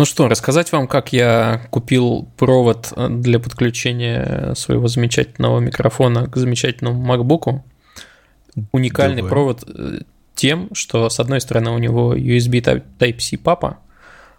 [0.00, 7.04] Ну что, рассказать вам, как я купил провод для подключения своего замечательного микрофона к замечательному
[7.06, 7.60] MacBook.
[8.72, 9.30] Уникальный Давай.
[9.30, 9.98] провод э,
[10.34, 13.76] тем, что с одной стороны у него USB Type-C папа,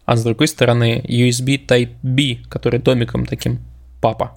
[0.06, 3.60] а с другой стороны USB Type-B, который домиком таким
[4.02, 4.34] папа.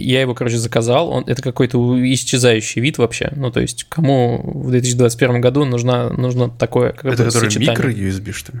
[0.00, 1.10] Я его, короче, заказал.
[1.10, 1.78] Он, это какой-то
[2.12, 3.30] исчезающий вид вообще.
[3.36, 8.52] Ну, то есть, кому в 2021 году нужна, нужно такое как Это который микро-USB, что
[8.52, 8.60] ли?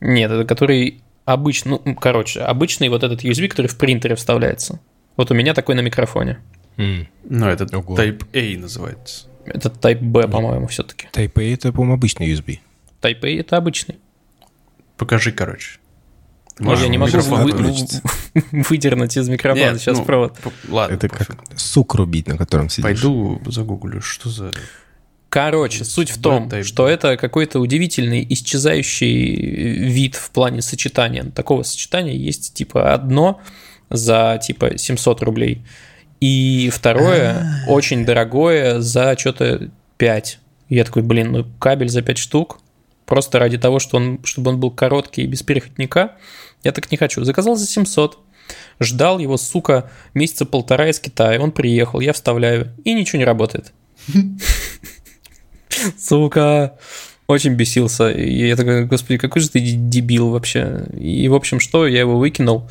[0.00, 4.80] Нет, это который обычный, ну, короче, обычный вот этот USB, который в принтере вставляется.
[5.16, 6.38] Вот у меня такой на микрофоне.
[6.76, 7.06] Mm.
[7.28, 7.96] Ну, это Ого.
[7.96, 9.26] Type A называется.
[9.46, 11.08] Это Type B, по-моему, все-таки.
[11.12, 12.58] Type A это, по-моему, обычный USB.
[13.00, 13.96] Type A это обычный.
[14.96, 15.78] Покажи, короче.
[16.58, 17.74] Может, я не могу вы, вы,
[18.68, 20.38] выдернуть из микрофона Нет, сейчас ну, провод.
[20.68, 21.26] Ладно, это пофиг.
[21.26, 22.84] как сук рубить, на котором сидишь.
[22.84, 24.52] Пойду загуглю, что за...
[25.28, 31.24] Короче, суть в том, что это какой-то удивительный исчезающий вид в плане сочетания.
[31.24, 33.40] Такого сочетания есть типа одно
[33.90, 35.64] за типа 700 рублей,
[36.20, 37.70] и второе А-а-а.
[37.70, 40.38] очень дорогое за что-то 5.
[40.68, 42.60] Я такой, блин, ну кабель за 5 штук,
[43.04, 46.12] просто ради того, что он, чтобы он был короткий и без переходника,
[46.64, 47.24] я так не хочу.
[47.24, 48.18] Заказал за 700.
[48.80, 51.40] Ждал его, сука, месяца полтора из Китая.
[51.40, 53.72] Он приехал, я вставляю, и ничего не работает.
[55.98, 56.78] Сука.
[57.26, 58.10] Очень бесился.
[58.10, 60.84] И я такой, господи, какой же ты дебил вообще.
[60.98, 62.68] И, в общем, что, я его выкинул.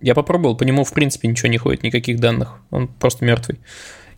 [0.00, 2.60] Я попробовал, по нему, в принципе, ничего не ходит, никаких данных.
[2.70, 3.60] Он просто мертвый.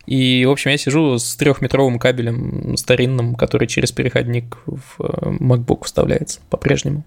[0.07, 5.85] И, в общем, я сижу с трехметровым кабелем старинным, который через переходник в э, MacBook
[5.85, 7.05] вставляется по-прежнему.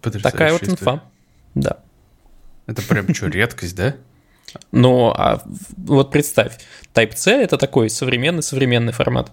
[0.00, 1.02] Такая вот инфа.
[1.54, 1.78] Да.
[2.66, 3.96] Это прям что, редкость, да?
[4.72, 5.42] Ну, а
[5.76, 6.58] вот представь,
[6.94, 9.32] Type-C это такой современный-современный формат.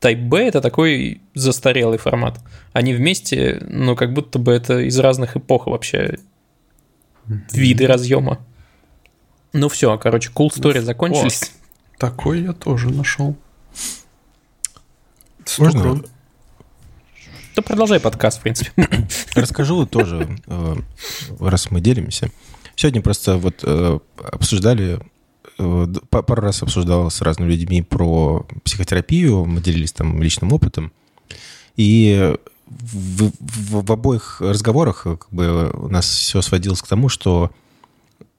[0.00, 2.38] Type-B это такой застарелый формат.
[2.72, 6.18] Они вместе, ну, как будто бы это из разных эпох вообще
[7.52, 8.38] виды разъема.
[9.52, 11.52] Ну все, короче, cool story ну, закончились.
[11.98, 13.36] такой я тоже нашел.
[15.58, 16.02] Можно?
[17.60, 18.72] Да продолжай подкаст, в принципе.
[19.34, 20.76] Расскажу тоже, э,
[21.40, 22.30] раз мы делимся.
[22.74, 23.98] Сегодня просто вот э,
[24.32, 24.98] обсуждали,
[25.58, 30.90] э, пару раз обсуждал с разными людьми про психотерапию, мы делились там личным опытом.
[31.76, 32.34] И
[32.66, 37.50] в, в, в обоих разговорах как бы у нас все сводилось к тому, что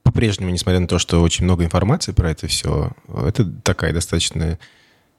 [0.02, 4.58] по-прежнему, несмотря на то, что очень много информации про это все, это такая достаточно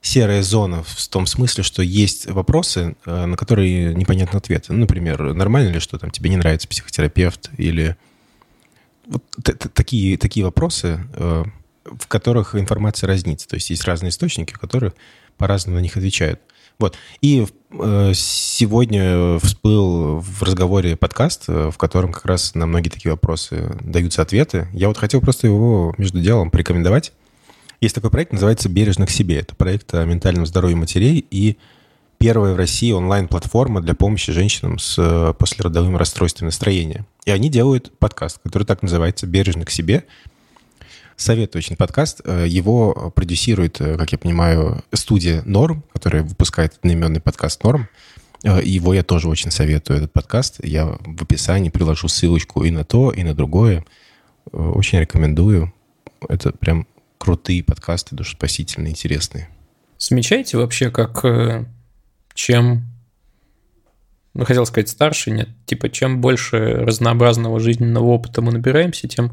[0.04, 4.74] серая зона в том смысле, что есть вопросы, э, на которые непонятны ответы.
[4.74, 7.96] Ну, например, нормально ли, что там тебе не нравится психотерапевт или
[9.08, 9.24] вот
[9.74, 11.46] такие, такие вопросы, э,
[11.86, 13.48] в которых информация разнится.
[13.48, 14.94] То есть есть разные источники, которые
[15.38, 16.42] по-разному на них отвечают.
[16.80, 16.98] Вот.
[17.22, 23.78] И э, сегодня всплыл в разговоре подкаст, в котором как раз на многие такие вопросы
[23.82, 24.68] даются ответы.
[24.74, 27.14] Я вот хотел просто его между делом порекомендовать.
[27.84, 29.40] Есть такой проект, называется «Бережно к себе».
[29.40, 31.58] Это проект о ментальном здоровье матерей и
[32.18, 37.06] первая в России онлайн-платформа для помощи женщинам с э, послеродовым расстройством настроения.
[37.26, 40.06] И они делают подкаст, который так называется «Бережно к себе».
[41.18, 42.22] Советую очень подкаст.
[42.24, 47.90] Э, его продюсирует, э, как я понимаю, студия Норм, которая выпускает одноименный подкаст Норм.
[48.44, 50.64] Его я тоже очень советую, этот подкаст.
[50.64, 53.84] Я в описании приложу ссылочку и на то, и на другое.
[54.54, 55.74] Очень рекомендую.
[56.30, 56.88] Это прям
[57.24, 59.48] крутые подкасты, душеспасительные, интересные.
[59.98, 61.24] Замечаете вообще, как
[62.34, 62.84] чем,
[64.34, 69.32] ну, хотел сказать старше, нет, типа, чем больше разнообразного жизненного опыта мы набираемся, тем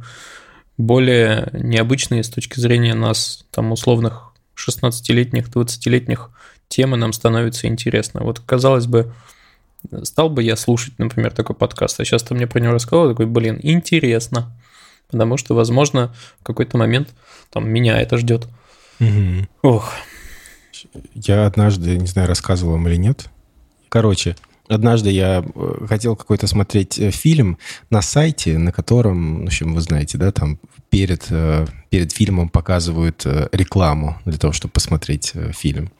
[0.78, 6.30] более необычные с точки зрения нас, там, условных 16-летних, 20-летних
[6.68, 8.20] темы нам становятся интересны.
[8.20, 9.12] Вот, казалось бы,
[10.04, 13.26] стал бы я слушать, например, такой подкаст, а сейчас ты мне про него рассказал, такой,
[13.26, 14.56] блин, интересно.
[15.10, 17.14] Потому что, возможно, в какой-то момент
[17.50, 18.48] там меня это ждет.
[19.00, 19.48] Угу.
[19.62, 19.92] Ох.
[21.14, 23.28] Я однажды, не знаю, рассказывал вам или нет.
[23.88, 24.36] Короче,
[24.70, 27.58] Однажды я э, хотел какой-то смотреть э, фильм
[27.90, 33.26] на сайте, на котором, в общем, вы знаете, да, там перед, э, перед фильмом показывают
[33.50, 35.90] рекламу для того, чтобы посмотреть фильм.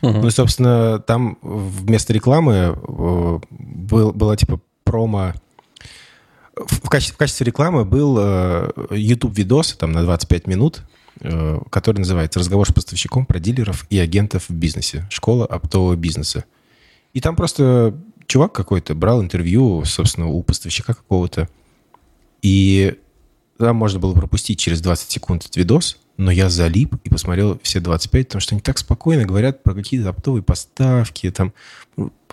[0.00, 0.12] Угу.
[0.12, 5.34] Ну и, собственно, там вместо рекламы был, была типа промо...
[6.56, 8.16] В качестве, в качестве рекламы был
[8.90, 10.82] YouTube-видос там на 25 минут,
[11.70, 15.06] который называется «Разговор с поставщиком про дилеров и агентов в бизнесе.
[15.10, 16.44] Школа оптового бизнеса».
[17.12, 17.94] И там просто
[18.26, 21.48] чувак какой-то брал интервью, собственно, у поставщика какого-то.
[22.42, 22.96] И
[23.58, 27.80] там можно было пропустить через 20 секунд этот видос, но я залип и посмотрел все
[27.80, 31.52] 25, потому что они так спокойно говорят про какие-то оптовые поставки, там,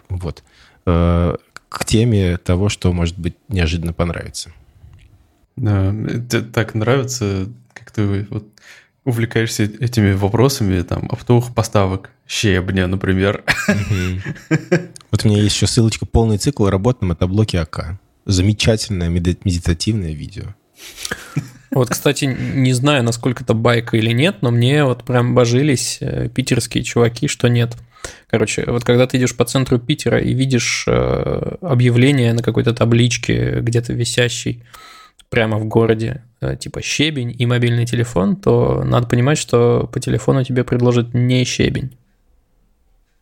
[0.10, 0.44] вот.
[0.86, 1.36] э,
[1.74, 4.52] к теме того, что может быть неожиданно понравится.
[5.56, 8.46] Да, это так нравится, как ты вот
[9.06, 13.44] увлекаешься этими вопросами там оптовых поставок щебня, например.
[15.12, 18.00] Вот у меня есть еще ссылочка «Полный цикл работ на мотоблоке АК».
[18.26, 20.56] Замечательное медитативное видео.
[21.72, 26.30] Вот, кстати, не знаю, насколько это байка или нет, но мне вот прям божились э,
[26.30, 27.76] питерские чуваки, что нет.
[28.28, 33.60] Короче, вот когда ты идешь по центру Питера и видишь э, объявление на какой-то табличке,
[33.62, 34.64] где-то висящей
[35.30, 40.44] прямо в городе, э, типа щебень и мобильный телефон, то надо понимать, что по телефону
[40.44, 41.96] тебе предложат не щебень.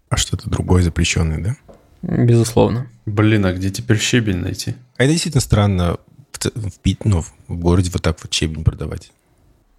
[0.09, 1.55] А что-то другое запрещенное, да?
[2.01, 2.87] Безусловно.
[3.05, 4.75] Блин, а где теперь щебень найти?
[4.97, 5.97] А это действительно странно
[6.33, 9.11] в, в, ну, в городе вот так вот щебень продавать.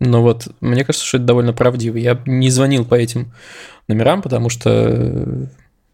[0.05, 1.97] Ну вот, мне кажется, что это довольно правдиво.
[1.97, 3.33] Я не звонил по этим
[3.87, 5.49] номерам, потому что...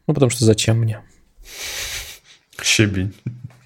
[0.06, 1.00] Ну, потому что зачем мне?
[2.62, 3.12] Щебень.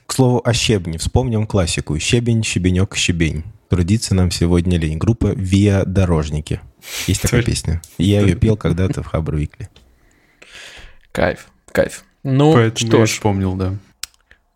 [0.07, 0.99] К слову о щебне.
[0.99, 1.97] Вспомним классику.
[1.97, 3.45] Щебень, щебенек, щебень.
[3.69, 4.99] Трудиться нам сегодня лень.
[4.99, 6.61] Группа «Виа Дорожники».
[7.07, 7.81] Есть такая песня.
[7.97, 9.69] Я ее пел когда-то в Хабр Викли.
[11.13, 12.05] Кайф, кайф.
[12.25, 13.77] Ну, Поэтому что я ж, вспомнил, да.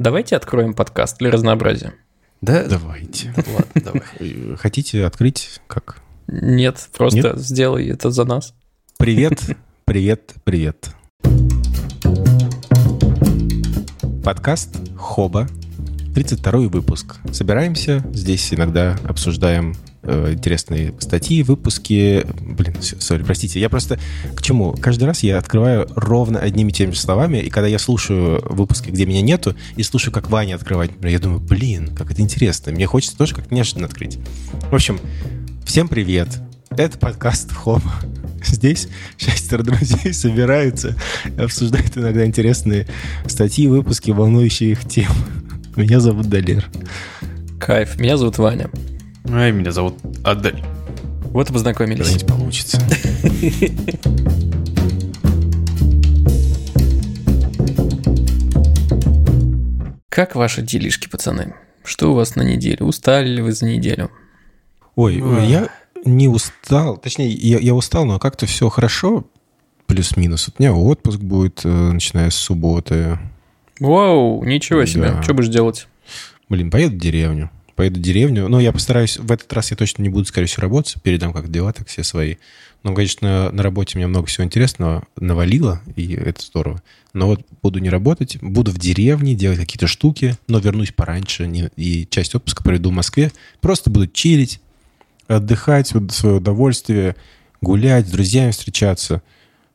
[0.01, 1.95] давайте откроем подкаст для разнообразия.
[2.41, 2.65] Да?
[2.69, 3.33] Давайте.
[3.37, 4.57] Ладно, давай.
[4.57, 6.03] Хотите открыть как?
[6.27, 8.53] Нет, просто сделай это за нас.
[8.99, 9.41] Привет,
[9.85, 10.91] привет, привет.
[14.23, 15.49] Подкаст Хоба,
[16.15, 17.17] 32 выпуск.
[17.33, 19.75] Собираемся, здесь иногда обсуждаем
[20.07, 22.27] э, интересные статьи, выпуски.
[22.41, 23.99] Блин, сори, простите, я просто
[24.35, 24.73] к чему?
[24.73, 29.07] Каждый раз я открываю ровно одними теми же словами, и когда я слушаю выпуски, где
[29.07, 32.73] меня нету, и слушаю, как Ваня открывает, я думаю, блин, как это интересно.
[32.73, 34.19] Мне хочется тоже как-то неожиданно открыть.
[34.71, 35.01] В общем,
[35.65, 36.29] всем привет.
[36.71, 37.93] Это подкаст Хоба.
[38.45, 40.97] Здесь шестеро друзей собираются
[41.39, 42.87] обсуждают иногда интересные
[43.27, 45.11] статьи, выпуски, волнующие их тем.
[45.77, 46.67] Меня зовут Далер.
[47.59, 47.99] Кайф.
[47.99, 48.71] Меня зовут Ваня.
[49.29, 49.95] А меня зовут
[50.25, 50.63] Адель.
[51.33, 52.07] Вот и познакомились.
[52.07, 52.81] Когда-нибудь получится.
[60.09, 61.55] Как ваши делишки, пацаны?
[61.85, 62.87] Что у вас на неделю?
[62.87, 64.11] Устали ли вы за неделю?
[64.95, 65.47] Ой, Ой.
[65.47, 65.69] я
[66.07, 66.97] не устал.
[66.97, 69.27] Точнее, я, я устал, но как-то все хорошо.
[69.87, 70.49] Плюс-минус.
[70.49, 73.19] У меня отпуск будет, э, начиная с субботы.
[73.79, 75.13] Вау, ничего себе.
[75.13, 75.23] Да.
[75.23, 75.87] Что будешь делать?
[76.49, 77.51] Блин, поеду в деревню.
[77.77, 78.49] Поеду в деревню.
[78.49, 79.19] Но я постараюсь...
[79.19, 80.97] В этот раз я точно не буду, скорее всего, работать.
[81.03, 82.37] Передам как дела, так все свои.
[82.83, 86.83] Но, конечно, на работе меня много всего интересного навалило, и это здорово.
[87.13, 91.71] Но вот буду не работать, буду в деревне делать какие-то штуки, но вернусь пораньше, не-
[91.77, 93.33] и часть отпуска проведу в Москве.
[93.61, 94.61] Просто буду чилить,
[95.27, 97.17] отдыхать в свое удовольствие,
[97.61, 99.23] гулять, с друзьями встречаться.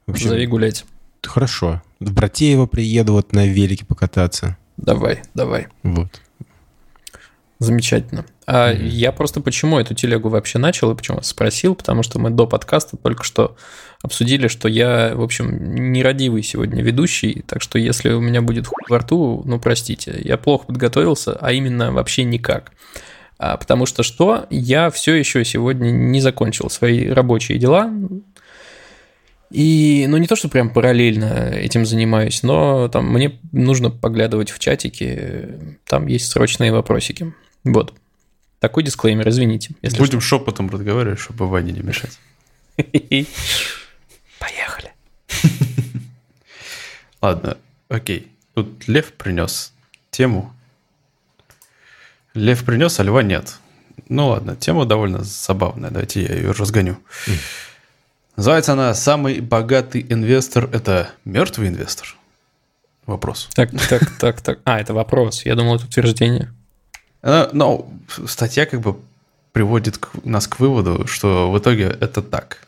[0.07, 0.85] В общем, Зови гулять.
[1.21, 1.81] хорошо.
[1.99, 4.57] В Братеево приеду вот на велике покататься.
[4.77, 5.67] Давай, давай.
[5.83, 6.21] Вот.
[7.61, 8.25] Замечательно.
[8.47, 12.47] А я просто почему эту телегу вообще начал и почему спросил, потому что мы до
[12.47, 13.55] подкаста только что
[14.01, 18.81] обсудили, что я, в общем, нерадивый сегодня ведущий, так что если у меня будет хуй
[18.89, 22.71] во рту, ну простите, я плохо подготовился, а именно вообще никак.
[23.37, 24.47] А, потому что что?
[24.49, 27.93] Я все еще сегодня не закончил свои рабочие дела,
[29.51, 34.57] и, ну, не то, что прям параллельно этим занимаюсь, но там мне нужно поглядывать в
[34.57, 37.35] чатики, там есть срочные вопросики.
[37.63, 37.93] Вот.
[38.59, 39.75] Такой дисклеймер, извините.
[39.81, 42.19] Если Будем шепотом разговаривать, чтобы Ване не мешать.
[42.77, 42.81] что.
[44.39, 44.93] Поехали.
[47.21, 47.57] Ладно,
[47.89, 48.31] окей.
[48.53, 49.73] Тут Лев принес
[50.09, 50.53] тему.
[52.33, 53.57] Лев принес, а Льва нет.
[54.09, 55.89] Ну ладно, тема довольно забавная.
[55.89, 56.97] Давайте я ее разгоню.
[58.35, 62.15] Называется она «Самый богатый инвестор– это мертвый инвестор?»
[63.05, 63.49] Вопрос.
[63.53, 64.59] Так, так, так, так.
[64.63, 65.45] А, это вопрос.
[65.45, 66.53] Я думал, это утверждение.
[67.21, 67.87] Но
[68.25, 68.97] статья как бы
[69.51, 72.67] приводит нас к выводу, что в итоге это так.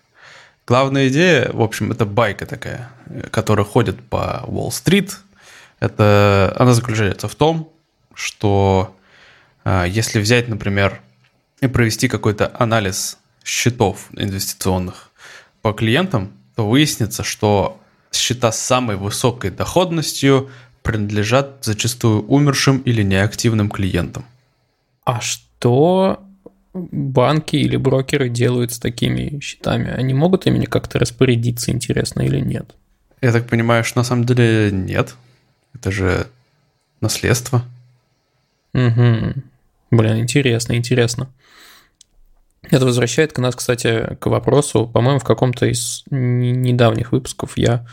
[0.66, 2.90] Главная идея, в общем, это байка такая,
[3.32, 5.20] которая ходит по Уолл-стрит.
[5.80, 7.70] Это, она заключается в том,
[8.14, 8.96] что
[9.66, 11.02] а, если взять, например,
[11.60, 15.10] и провести какой-то анализ счетов инвестиционных
[15.62, 17.80] по клиентам, то выяснится, что
[18.12, 20.50] счета с самой высокой доходностью
[20.82, 24.26] принадлежат зачастую умершим или неактивным клиентам.
[25.06, 26.24] А что
[26.74, 29.92] банки или брокеры делают с такими счетами?
[29.92, 32.76] Они могут ими как-то распорядиться, интересно или нет?
[33.22, 35.16] Я так понимаю, что на самом деле нет.
[35.74, 36.28] Это же
[37.02, 37.64] наследство.
[38.74, 39.34] Угу.
[39.92, 41.30] Блин, интересно, интересно.
[42.64, 47.86] Это возвращает к нас, кстати, к вопросу, по-моему, в каком-то из недавних выпусков я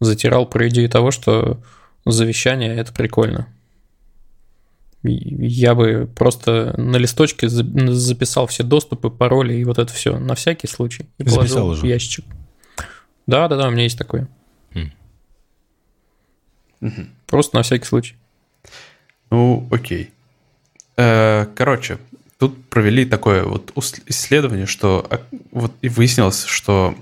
[0.00, 1.60] затирал про идею того, что
[2.06, 3.48] завещание, это прикольно.
[5.02, 10.68] Я бы просто на листочке записал все доступы, пароли и вот это все на всякий
[10.68, 11.06] случай.
[11.18, 11.80] И Записал уже.
[11.80, 12.24] в ящичек.
[13.26, 14.28] Да, да, да, у меня есть такое.
[16.80, 17.10] Мгм.
[17.26, 18.16] Просто на всякий случай.
[19.30, 20.10] Ну, окей.
[20.96, 21.98] Э, Короче,
[22.38, 23.72] тут провели такое вот
[24.06, 25.20] исследование, что а,
[25.52, 26.96] вот и выяснилось, что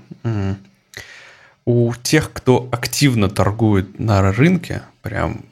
[1.65, 5.45] у тех, кто активно торгует на рынке, прям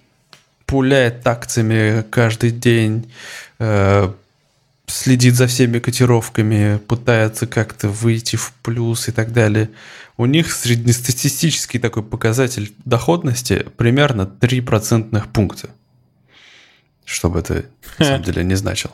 [0.70, 3.12] пуляет акциями каждый день,
[3.58, 4.14] э,
[4.86, 9.72] следит за всеми котировками, пытается как-то выйти в плюс и так далее.
[10.16, 15.70] У них среднестатистический такой показатель доходности примерно 3 процентных пункта.
[17.04, 17.66] Что бы это
[17.98, 18.94] на самом деле не значило.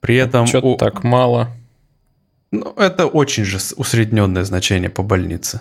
[0.00, 1.50] При этом Что-то у- так мало.
[2.52, 5.60] ну, это очень же усредненное значение по больнице.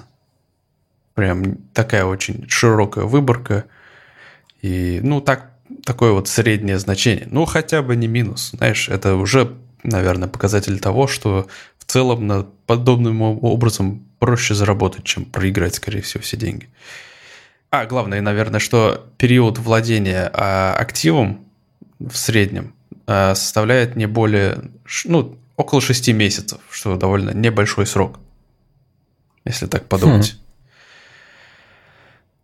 [1.13, 3.65] Прям такая очень широкая выборка.
[4.61, 5.51] И, ну, так,
[5.83, 7.27] такое вот среднее значение.
[7.31, 8.51] Ну, хотя бы не минус.
[8.53, 11.47] Знаешь, это уже, наверное, показатель того, что
[11.77, 16.69] в целом на подобным образом проще заработать, чем проиграть, скорее всего, все деньги.
[17.71, 21.45] А, главное, наверное, что период владения а, активом
[21.99, 22.73] в среднем
[23.05, 24.61] а, составляет не более,
[25.05, 28.19] ну, около 6 месяцев, что довольно небольшой срок,
[29.45, 30.37] если так подумать.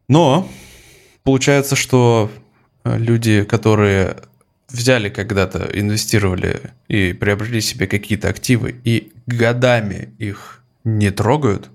[0.08, 0.48] Но
[1.26, 2.32] получается, что
[2.86, 4.16] э, люди, которые
[4.70, 11.70] взяли когда-то, инвестировали и приобрели себе какие-то активы и годами их не трогают,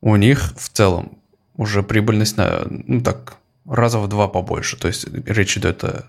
[0.00, 1.18] у них в целом
[1.56, 3.36] уже прибыльность на, ну так,
[3.68, 4.76] раза в два побольше.
[4.78, 6.04] То есть речь идет о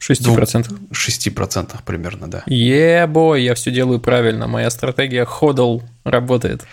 [0.00, 0.90] 6%.
[0.92, 2.42] 6% примерно, да.
[2.46, 4.46] Ебой, я все делаю правильно.
[4.46, 6.64] Моя стратегия ходл работает.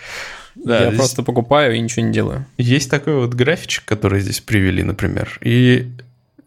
[0.54, 2.44] Да, я здесь- просто покупаю и ничего не делаю.
[2.58, 5.38] Есть такой вот графичек, который здесь привели, например.
[5.40, 5.90] И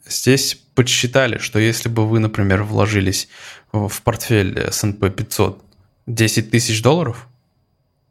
[0.08, 3.28] здесь подсчитали, что если бы вы, например, вложились
[3.72, 5.62] в портфель S&P 500
[6.08, 7.28] 10 тысяч долларов,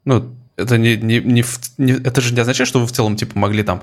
[0.05, 1.45] ну, это, не, не, не,
[1.79, 3.83] не- это же не означает, что вы в целом типа могли там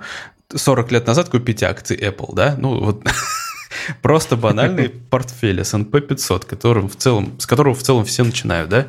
[0.53, 2.55] 40 лет назад купить акции Apple, да?
[2.57, 3.03] Ну, вот
[4.01, 8.87] просто банальный портфель S&P 500, которым в целом, с которого в целом все начинают, да?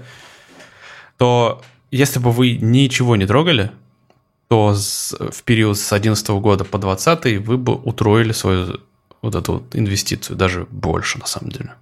[1.18, 3.70] То если бы вы ничего не трогали,
[4.48, 8.80] то с- в период с 2011 года по 2020 вы бы утроили свою
[9.22, 11.72] вот эту вот инвестицию, даже больше на самом деле.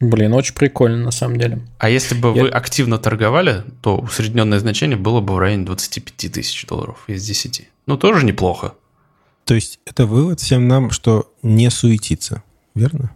[0.00, 1.60] Блин, очень прикольно на самом деле.
[1.78, 6.28] А если бы Я- вы активно торговали, то усредненное значение было бы в районе 25
[6.28, 7.68] тысяч долларов из 10.
[7.86, 8.74] Ну, тоже неплохо.
[9.44, 12.42] То есть это вывод всем нам, что не суетиться,
[12.74, 13.10] верно?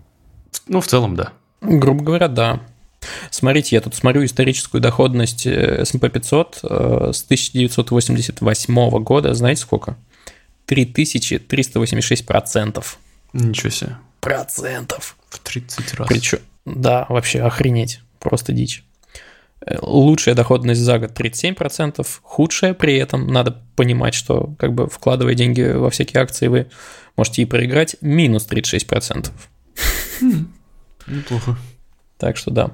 [0.67, 1.33] Ну, в целом, да.
[1.61, 2.61] Грубо говоря, да.
[3.31, 9.35] Смотрите, я тут смотрю историческую доходность э, S&P 500 э, с 1988 года.
[9.35, 9.97] Знаете сколько?
[10.67, 12.99] 3386 процентов.
[13.33, 13.97] Ничего себе.
[14.21, 15.17] Процентов.
[15.29, 16.09] В 30 раз.
[16.09, 18.01] Причем, да, вообще охренеть.
[18.19, 18.85] Просто дичь.
[19.67, 25.35] Э, Лучшая доходность за год 37%, худшая при этом, надо понимать, что как бы вкладывая
[25.35, 26.69] деньги во всякие акции, вы
[27.17, 29.31] можете и проиграть, минус 36%.
[31.07, 31.57] Неплохо.
[32.19, 32.71] Так что да.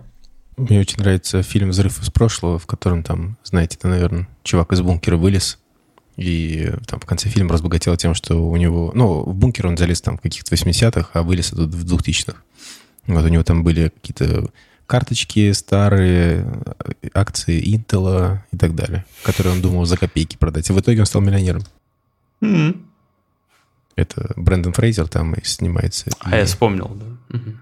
[0.59, 4.81] Мне очень нравится фильм «Взрыв из прошлого», в котором там, знаете, это, наверное, чувак из
[4.81, 5.59] бункера вылез,
[6.17, 8.91] и там в конце фильма разбогател тем, что у него...
[8.95, 12.37] Ну, в бункер он залез там в каких-то 80-х, а вылез тут в 2000-х.
[13.07, 14.51] Вот у него там были какие-то
[14.87, 16.45] карточки старые,
[17.03, 20.69] э, акции Intel и так далее, которые он думал за копейки продать.
[20.69, 21.63] И в итоге он стал миллионером.
[22.41, 22.85] М.
[23.95, 26.11] Это Брэндон Фрейзер там и снимается.
[26.21, 27.37] А И- я вспомнил, да.
[27.37, 27.61] Мгм.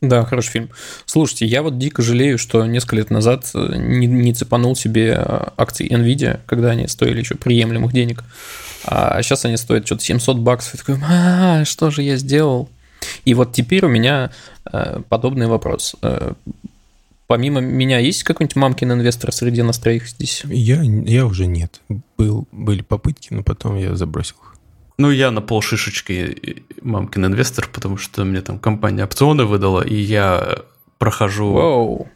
[0.00, 0.70] Да, хороший фильм.
[1.06, 5.48] Слушайте, я вот дико жалею, что несколько лет назад э, не, не цепанул себе э,
[5.56, 8.22] акции Nvidia, когда они стоили еще приемлемых денег.
[8.84, 10.74] А сейчас они стоят что-то 700 баксов.
[10.74, 12.68] И такой, а, что же я сделал?
[13.24, 14.30] И вот теперь у меня
[14.70, 15.94] э, подобный вопрос.
[17.26, 20.42] Помимо меня есть какой-нибудь мамкин инвестор среди нас здесь?
[20.44, 21.80] Я, я уже нет.
[22.18, 24.53] Был, были попытки, но потом я забросил их.
[24.96, 30.58] Ну, я на полшишечки мамкин инвестор, потому что мне там компания опционы выдала, и я
[30.98, 31.52] прохожу...
[31.52, 32.08] Воу.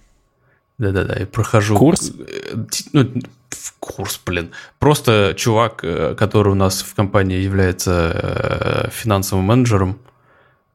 [0.78, 1.76] Да-да-да, я прохожу...
[1.76, 2.12] Курс?
[2.18, 3.12] э, Ну,
[3.50, 4.50] в курс, блин.
[4.78, 9.99] Просто чувак, э, который у нас в компании является э, финансовым менеджером,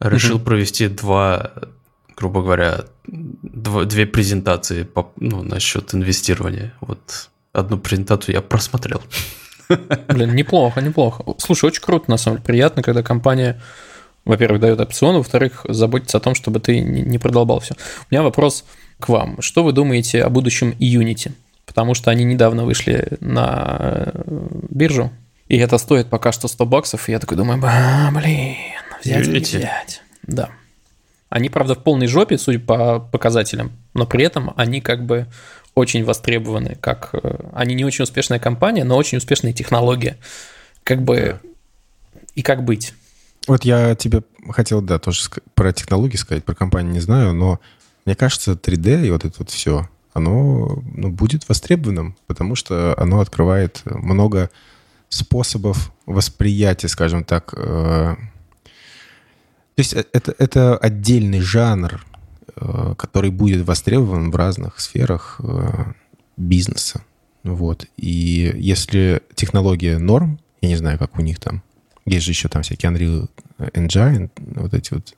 [0.01, 1.53] решил провести два,
[2.17, 6.73] грубо говоря, дво- две презентации по, ну, насчет инвестирования.
[6.81, 9.01] Вот одну презентацию я просмотрел.
[10.07, 11.23] Блин, неплохо, неплохо.
[11.37, 12.45] Слушай, очень круто, на самом деле.
[12.45, 13.59] Приятно, когда компания,
[14.25, 17.75] во-первых, дает опцион, во-вторых, заботится о том, чтобы ты не продолбал все.
[18.09, 18.65] У меня вопрос
[18.99, 19.41] к вам.
[19.41, 21.31] Что вы думаете о будущем Unity?
[21.65, 24.23] Потому что они недавно вышли на э,
[24.69, 25.11] биржу,
[25.47, 28.55] И это стоит пока что 100 баксов, и я такой думаю, блин,
[29.03, 30.01] взять или взять.
[30.23, 30.49] Да.
[31.29, 35.25] Они, правда, в полной жопе, судя по показателям, но при этом они как бы
[35.75, 40.17] очень востребованы, как э, они не очень успешная компания, но очень успешная технология.
[40.83, 41.39] Как бы
[42.35, 42.93] и как быть.
[43.47, 45.19] Вот я тебе хотел, да, тоже
[45.55, 47.59] про технологии сказать, про компанию не знаю, но
[48.05, 53.19] мне кажется, 3D и вот это вот все, оно ну, будет востребованным, потому что оно
[53.19, 54.49] открывает много
[55.09, 58.15] способов восприятия, скажем так, э,
[59.75, 62.03] то есть э, это, это отдельный жанр,
[62.97, 65.93] который будет востребован в разных сферах э,
[66.37, 67.03] бизнеса.
[67.43, 67.85] Вот.
[67.97, 71.61] И если технология норм, я не знаю, как у них там,
[72.05, 73.29] есть же еще там всякие Unreal
[73.59, 75.15] Engine, вот эти вот.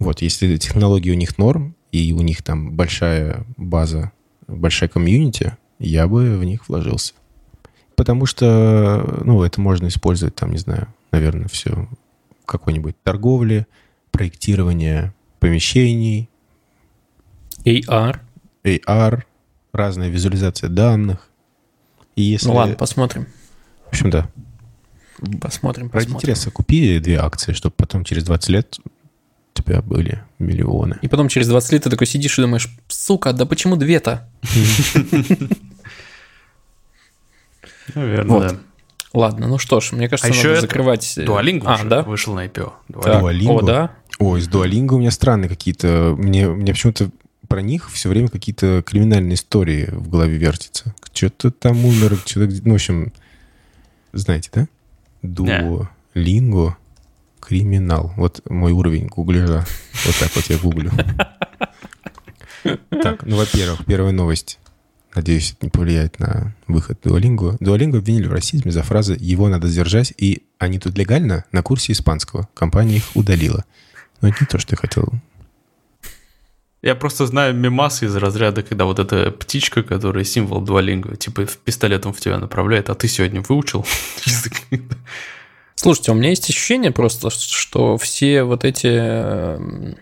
[0.00, 4.10] Вот, если технология у них норм, и у них там большая база,
[4.48, 7.14] большая комьюнити, я бы в них вложился.
[7.94, 11.88] Потому что, ну, это можно использовать там, не знаю, наверное, все
[12.44, 13.66] какой-нибудь торговли,
[14.10, 16.28] проектирования помещений.
[17.64, 18.20] AR.
[18.64, 19.22] AR,
[19.72, 21.28] разная визуализация данных.
[22.16, 22.48] И если...
[22.48, 23.26] Ну ладно, посмотрим.
[23.86, 24.28] В общем, да.
[25.40, 26.16] Посмотрим, Ради посмотрим.
[26.16, 30.98] интереса купи две акции, чтобы потом через 20 лет у тебя были миллионы.
[31.02, 34.28] И потом через 20 лет ты такой сидишь и думаешь, сука, да почему две-то?
[37.94, 38.56] Наверное, да.
[39.12, 41.16] Ладно, ну что ж, мне кажется, а надо закрывать...
[41.16, 42.02] Э, Duolingo а, да?
[42.02, 42.72] вышел на IPO.
[42.88, 43.60] Duolingo.
[43.60, 43.92] О, да?
[44.18, 46.16] Ой, с Duolingo у меня странные какие-то...
[46.18, 47.10] Мне, мне почему-то
[47.54, 50.92] про них все время какие-то криминальные истории в голове вертятся.
[51.12, 52.52] Что-то там умер, что-то...
[52.64, 53.12] Ну, в общем,
[54.12, 54.66] знаете, да?
[55.22, 56.72] Duolingo.
[57.38, 58.12] Криминал.
[58.16, 59.64] Вот мой уровень гуглежа.
[60.04, 60.90] Вот так вот я гуглю.
[62.90, 64.58] Так, ну, во-первых, первая новость.
[65.14, 67.56] Надеюсь, это не повлияет на выход Дуолингу.
[67.60, 71.92] Дуолингу обвинили в расизме за фразы «его надо сдержать» и «они тут легально» на курсе
[71.92, 72.48] испанского.
[72.52, 73.64] Компания их удалила.
[74.20, 75.12] Но это не то, что я хотел.
[76.84, 82.12] Я просто знаю мемас из разряда, когда вот эта птичка, которая символ дуалингва, типа пистолетом
[82.12, 83.86] в тебя направляет, а ты сегодня выучил
[84.26, 84.52] язык?
[85.76, 89.96] Слушайте, у меня есть ощущение просто, что все вот эти эм,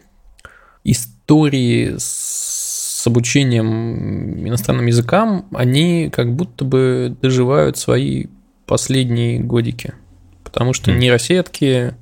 [0.83, 8.27] истории с обучением иностранным языкам, они как будто бы доживают свои
[8.66, 9.95] последние годики.
[10.42, 10.99] Потому что mm.
[10.99, 11.95] нейросетки,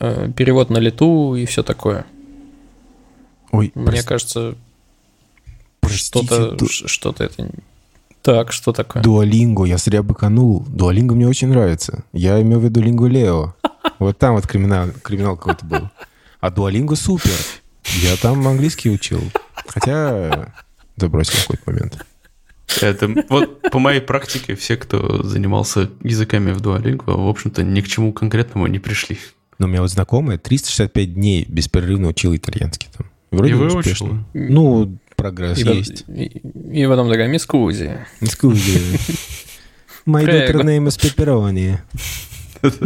[0.00, 2.04] э, перевод на лету и все такое.
[3.52, 4.06] Ой, Мне прости.
[4.06, 4.54] кажется,
[5.86, 6.66] что-то ду...
[6.68, 7.50] что это...
[8.22, 9.02] Так, что такое?
[9.02, 10.64] Дуалинго, я зря быканул.
[10.68, 12.04] Дуалинго мне очень нравится.
[12.12, 13.54] Я имел в виду Лингу Лео.
[13.98, 15.90] Вот там вот криминал, криминал какой-то был.
[16.40, 17.30] А Дуалинго супер.
[18.00, 19.20] Я там английский учил.
[19.66, 20.52] Хотя
[20.96, 22.06] забросил какой-то момент.
[22.80, 27.88] Это вот по моей практике все, кто занимался языками в Duolingo, в общем-то, ни к
[27.88, 29.18] чему конкретному не пришли.
[29.58, 33.06] Но у меня вот знакомые 365 дней беспрерывно учил итальянский там.
[33.32, 34.18] Вроде и выучил?
[34.34, 36.04] Ну, прогресс и есть.
[36.08, 37.98] И, и потом такая мискузи.
[38.20, 38.78] Мискузи.
[40.06, 41.78] My daughter name is pepperoni.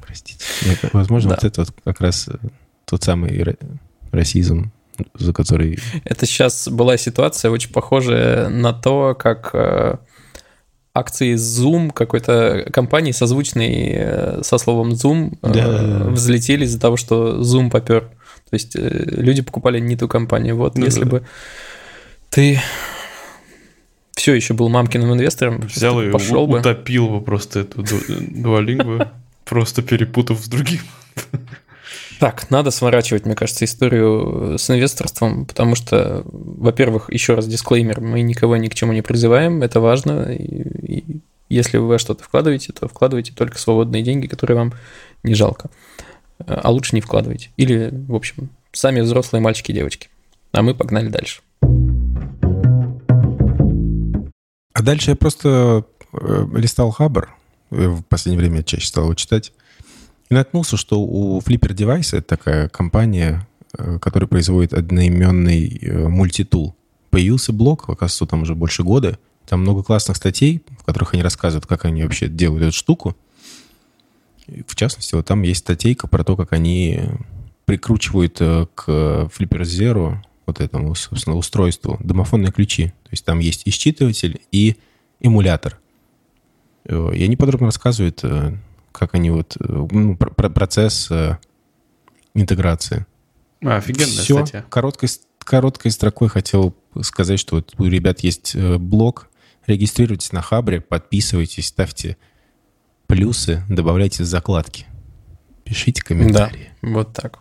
[0.00, 0.44] Простите.
[0.92, 2.36] Возможно, вот это вот как раз э,
[2.86, 3.56] тот самый
[4.10, 4.72] расизм,
[5.14, 5.78] за который...
[6.04, 9.96] Это сейчас была ситуация очень похожая на то, как э,
[10.94, 16.10] акции Zoom какой-то компании, созвучной э, со словом Zoom, да.
[16.10, 18.10] взлетели из-за того, что Zoom попер.
[18.50, 20.56] То есть люди покупали не ту компанию.
[20.56, 21.10] Вот ну, если да.
[21.10, 21.22] бы
[22.30, 22.60] ты
[24.14, 26.58] все еще был мамкиным инвестором, взял и пошел бы.
[26.58, 29.06] утопил бы просто эту дуалингу,
[29.44, 30.80] просто перепутав с другим.
[32.18, 38.20] Так, надо сворачивать, мне кажется, историю с инвесторством, потому что, во-первых, еще раз дисклеймер, мы
[38.20, 42.74] никого ни к чему не призываем, это важно, и, и если вы во что-то вкладываете,
[42.74, 44.74] то вкладывайте только свободные деньги, которые вам
[45.22, 45.70] не жалко,
[46.46, 47.50] а лучше не вкладывайте.
[47.56, 50.08] Или, в общем, сами взрослые мальчики и девочки.
[50.52, 51.42] А мы погнали дальше.
[54.72, 57.30] А дальше я просто э, листал Хабр,
[57.70, 59.52] в последнее время чаще стал его читать,
[60.28, 66.76] и наткнулся, что у Flipper Device, это такая компания, э, которая производит одноименный э, мультитул,
[67.10, 69.18] появился блог, оказывается, там уже больше года.
[69.46, 73.16] Там много классных статей, в которых они рассказывают, как они вообще делают эту штуку.
[74.66, 77.00] В частности, вот там есть статейка про то, как они
[77.64, 82.88] прикручивают э, к Flipper Zero вот этому, собственно, устройству домофонные ключи.
[83.04, 84.76] То есть там есть и считыватель, и
[85.20, 85.78] эмулятор.
[86.84, 88.24] И они подробно рассказывают,
[88.92, 91.38] как они вот, э, ну, процесс э,
[92.34, 93.06] интеграции.
[93.62, 94.64] А, офигенная Все, статья.
[94.68, 95.08] Короткой,
[95.38, 99.28] короткой строкой хотел сказать, что вот у ребят есть э, блог,
[99.66, 102.16] регистрируйтесь на Хабре, подписывайтесь, ставьте
[103.10, 104.86] плюсы добавляйте в закладки.
[105.64, 106.70] Пишите комментарии.
[106.80, 107.40] Да, вот так.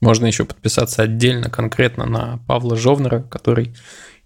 [0.00, 3.74] Можно еще подписаться отдельно, конкретно на Павла Жовнера, который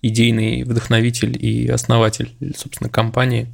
[0.02, 3.48] идейный вдохновитель и основатель, собственно, компании.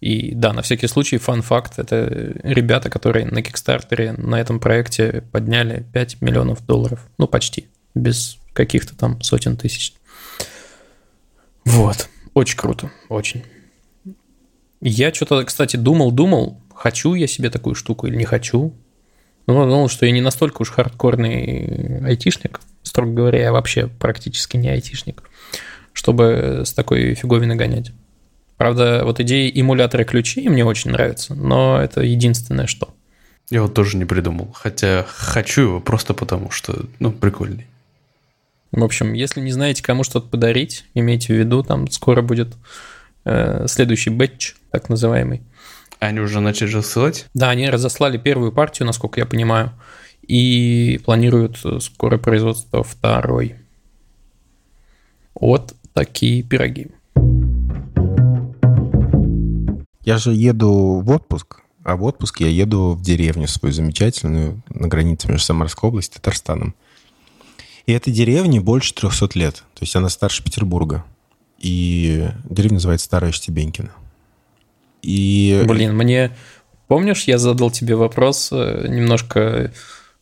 [0.00, 5.86] И да, на всякий случай, фан-факт, это ребята, которые на Кикстартере на этом проекте подняли
[5.92, 7.06] 5 миллионов долларов.
[7.16, 9.94] Ну, почти, без каких-то там сотен тысяч.
[11.64, 13.44] Вот, очень круто, очень.
[14.80, 18.74] Я что-то, кстати, думал-думал, хочу я себе такую штуку или не хочу.
[19.46, 24.68] Ну, думал, что я не настолько уж хардкорный айтишник, строго говоря, я вообще практически не
[24.70, 25.22] айтишник,
[25.92, 27.92] чтобы с такой фиговиной гонять.
[28.56, 32.94] Правда, вот идея эмулятора ключей мне очень нравится, но это единственное что.
[33.50, 37.66] Я вот тоже не придумал, хотя хочу его просто потому, что, ну, прикольный.
[38.72, 42.54] В общем, если не знаете, кому что-то подарить, имейте в виду, там скоро будет
[43.24, 45.42] э, следующий бэтч, так называемый.
[45.98, 47.26] Они уже начали рассылать?
[47.34, 49.72] Да, они разослали первую партию, насколько я понимаю,
[50.22, 53.56] и планируют скоро производство второй.
[55.34, 56.88] Вот такие пироги.
[60.04, 64.88] Я же еду в отпуск, а в отпуск я еду в деревню свою замечательную на
[64.88, 66.74] границе между Самарской областью и Татарстаном.
[67.86, 69.56] И этой деревне больше 300 лет.
[69.74, 71.04] То есть она старше Петербурга.
[71.58, 73.90] И деревня называется Старая Штебенькина.
[75.04, 75.62] И...
[75.66, 76.30] Блин, мне...
[76.88, 79.72] Помнишь, я задал тебе вопрос э, немножко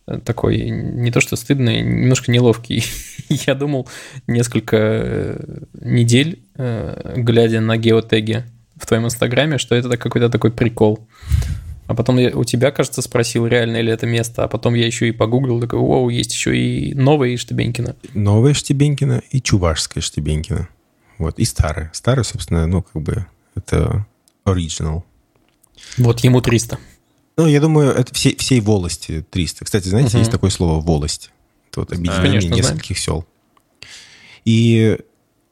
[0.07, 2.85] э, такой, не то что стыдный, немножко неловкий.
[3.29, 3.89] я думал
[4.27, 8.45] несколько э, недель, глядя на геотеги
[8.77, 11.07] в твоем инстаграме, что это какой-то такой прикол.
[11.89, 15.09] А потом я у тебя, кажется, спросил, реально ли это место, а потом я еще
[15.09, 17.97] и погуглил, такой, вау, есть еще и новое Штебенькино.
[18.15, 20.69] Новое Штебенькино и чувашское Штебенькино.
[21.19, 21.91] Вот, и старое.
[21.93, 24.07] Старое, собственно, ну, как бы, это
[24.45, 25.03] Original.
[25.99, 26.79] Вот ему 300.
[27.37, 29.65] Ну, я думаю, это всей, всей волости 300.
[29.65, 30.19] Кстати, знаете, угу.
[30.19, 31.31] есть такое слово «волость».
[31.71, 33.23] Это вот объединение Конечно, нескольких знаем.
[33.23, 33.27] сел.
[34.45, 34.99] И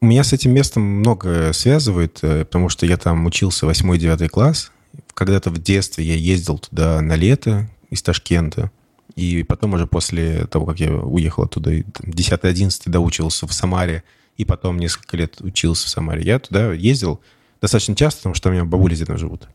[0.00, 4.72] у меня с этим местом много связывает, э, потому что я там учился 8-9 класс.
[5.14, 8.70] Когда-то в детстве я ездил туда на лето из Ташкента.
[9.16, 14.02] И потом уже после того, как я уехал оттуда, 10-11 доучился в Самаре,
[14.36, 17.20] и потом несколько лет учился в Самаре, я туда ездил
[17.60, 19.48] достаточно часто, потому что у меня бабули здесь живут.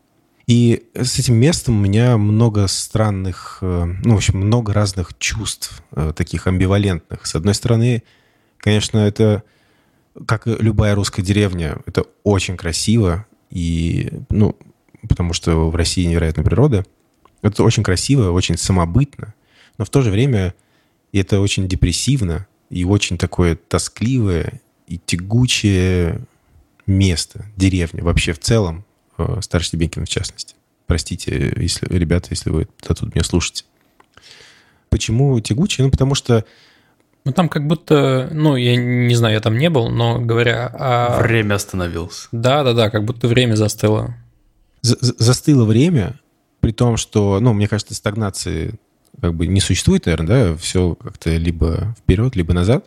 [0.47, 5.81] И с этим местом у меня много странных, э, ну, в общем, много разных чувств,
[5.91, 7.25] э, таких амбивалентных.
[7.25, 8.03] С одной стороны,
[8.57, 9.41] конечно, это,
[10.27, 14.55] как и любая русская деревня, это очень красиво, и, ну,
[15.07, 16.85] потому что в России невероятная природа.
[17.41, 19.33] Это очень красиво, очень самобытно,
[19.77, 20.53] но в то же время
[21.11, 26.21] это очень депрессивно и очень такое тоскливое и тягучее
[26.87, 28.85] место, деревня, вообще в целом,
[29.17, 30.55] э, Старший Бенкин в частности.
[30.87, 33.63] Простите, если, ребята, если вы тут меня слушаете.
[34.89, 35.83] Почему тягучий?
[35.83, 36.45] Ну, потому что...
[37.23, 41.21] Ну, там как будто, ну, я не знаю, я там не был, но говоря о...
[41.23, 42.27] Время остановилось.
[42.31, 44.15] Да-да-да, как будто время застыло.
[44.81, 46.19] За застыло время,
[46.59, 48.75] при том, что, ну, мне кажется, стагнации
[49.19, 52.85] как бы не существует, наверное, да, все как-то либо вперед, либо назад.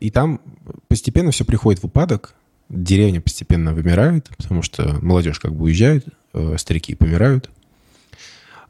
[0.00, 0.40] И там
[0.88, 2.34] постепенно все приходит в упадок,
[2.68, 7.50] деревня постепенно вымирает, потому что молодежь как бы уезжает, э, старики помирают.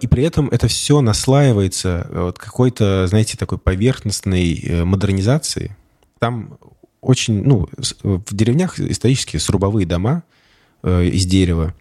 [0.00, 5.76] И при этом это все наслаивается э, вот какой-то, знаете, такой поверхностной э, модернизации.
[6.18, 6.58] Там
[7.00, 7.68] очень, ну,
[8.02, 10.22] в деревнях исторически срубовые дома
[10.82, 11.74] э, из дерева.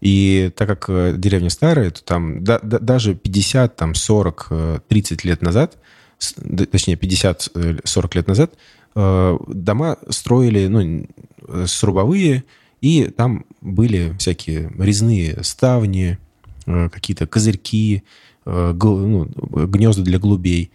[0.00, 5.42] И так как деревня старая, то там да, да, даже 50, там 40, 30 лет
[5.42, 5.78] назад,
[6.18, 8.54] точнее 50-40 лет назад,
[8.94, 11.31] дома строили, ну, Э,
[11.66, 12.44] срубовые,
[12.80, 16.18] и там были всякие резные ставни,
[16.66, 18.02] э, какие-то козырьки,
[18.44, 19.24] э, ну,
[19.66, 20.72] гнезда для голубей,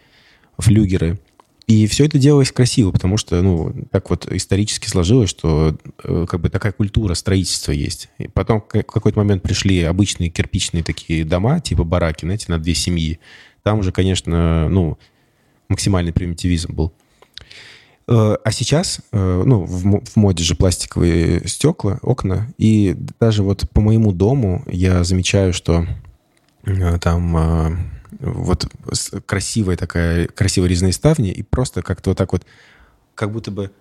[0.58, 1.20] флюгеры.
[1.68, 6.50] И все это делалось красиво, потому что, ну, так вот исторически сложилось, что как бы
[6.50, 8.08] такая культура строительства есть.
[8.20, 12.74] И потом в какой-то момент пришли обычные кирпичные такие дома, типа бараки, знаете, на две
[12.74, 13.20] семьи.
[13.64, 14.98] Там уже, конечно, ну,
[15.68, 16.94] максимальный примитивизм был.
[18.10, 23.82] Э, а сейчас, э, ну, в, моде же пластиковые стекла, окна, и даже вот по
[23.82, 25.86] моему дому я замечаю, что
[26.64, 27.92] э, там
[28.22, 28.66] вот
[29.26, 32.46] красивая такая, красивые резные ставни, и просто как-то вот так вот,
[33.14, 33.72] как будто бы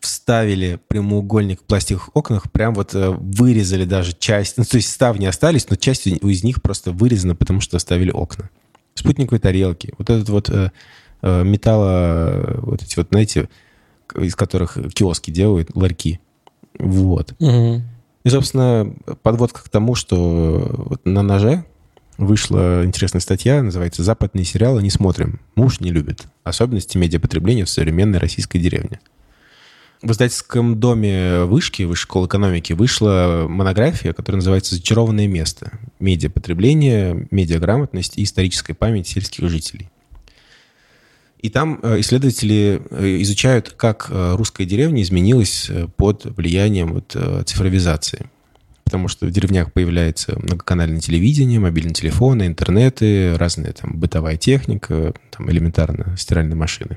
[0.00, 5.70] вставили прямоугольник в пластиковых окнах, прям вот вырезали даже часть, ну, то есть ставни остались,
[5.70, 8.50] но часть из них просто вырезана, потому что оставили окна.
[8.94, 10.50] Спутниковые тарелки, вот этот вот
[11.22, 13.48] металла, вот эти вот, знаете,
[14.16, 16.20] из которых киоски делают, ларьки.
[16.78, 17.34] Вот.
[17.38, 17.82] Угу.
[18.24, 21.64] И, собственно, подводка к тому, что вот на ноже
[22.18, 26.26] вышла интересная статья, называется «Западные сериалы не смотрим, муж не любит.
[26.44, 29.00] Особенности медиапотребления в современной российской деревне».
[30.02, 35.72] В издательском доме Вышки, Высшей школы экономики, вышла монография, которая называется «Зачарованное место.
[35.98, 39.90] Медиапотребление, медиаграмотность и историческая память сельских жителей».
[41.38, 48.28] И там э, исследователи э, изучают, как э, русская деревня изменилась под влиянием вот цифровизации.
[48.84, 55.50] Потому что в деревнях появляется многоканальное телевидение, мобильные телефоны, интернеты, разная там бытовая техника, там
[55.50, 56.96] элементарно стиральные машины.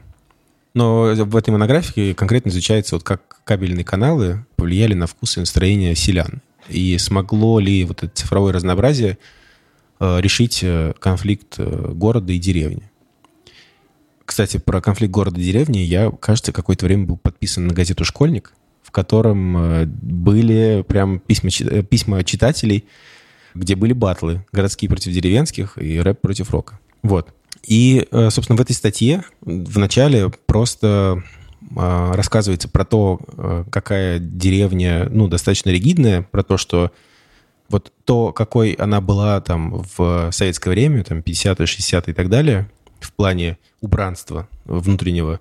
[0.73, 5.93] Но в этой монографии конкретно изучается, вот как кабельные каналы повлияли на вкус и настроение
[5.95, 6.41] селян.
[6.69, 9.17] И смогло ли вот это цифровое разнообразие
[9.99, 10.63] решить
[10.99, 12.90] конфликт города и деревни.
[14.31, 18.53] Кстати, про конфликт города и деревни я, кажется, какое-то время был подписан на газету «Школьник»,
[18.81, 21.49] в котором были прям письма,
[21.83, 22.85] письма читателей,
[23.53, 26.79] где были батлы городские против деревенских и рэп против рока.
[27.03, 27.33] Вот.
[27.67, 31.21] И, э, собственно, в этой статье в начале просто
[31.75, 36.93] а, рассказывается про то, э, какая деревня, ну, достаточно ригидная, про то, что
[37.67, 42.69] вот то, какой она была там в советское время, там 50-е, 60-е и так далее,
[43.03, 45.39] в плане убранства внутреннего,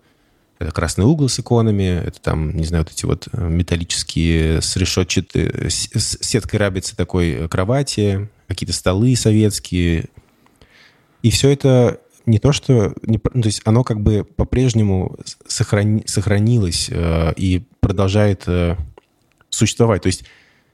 [0.59, 4.77] это красный угол с иконами, это там, не знаю, вот эти вот э, металлические с
[4.77, 10.07] решетчатой, с сеткой рабицы такой кровати, какие-то столы советские.
[11.23, 12.95] И все это не то, что...
[13.03, 18.77] Не, ну, то есть оно как бы по-прежнему сохрани, сохранилось э, и продолжает э,
[19.49, 20.03] существовать.
[20.03, 20.25] То есть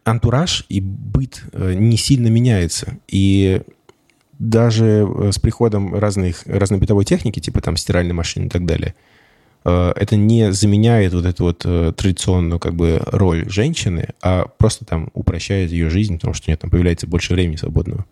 [0.04, 2.98] антураж и быт э, не сильно меняется.
[3.08, 3.62] И
[4.38, 8.94] даже э, с приходом разных, разной бытовой техники, типа там стиральной машины и так далее,
[9.64, 14.84] э, это не заменяет вот эту вот э, традиционную как бы роль женщины, а просто
[14.84, 18.04] там упрощает ее жизнь, потому что у нее там появляется больше времени свободного.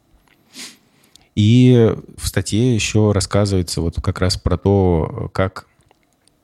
[1.34, 5.66] И в статье еще рассказывается вот как раз про то, как,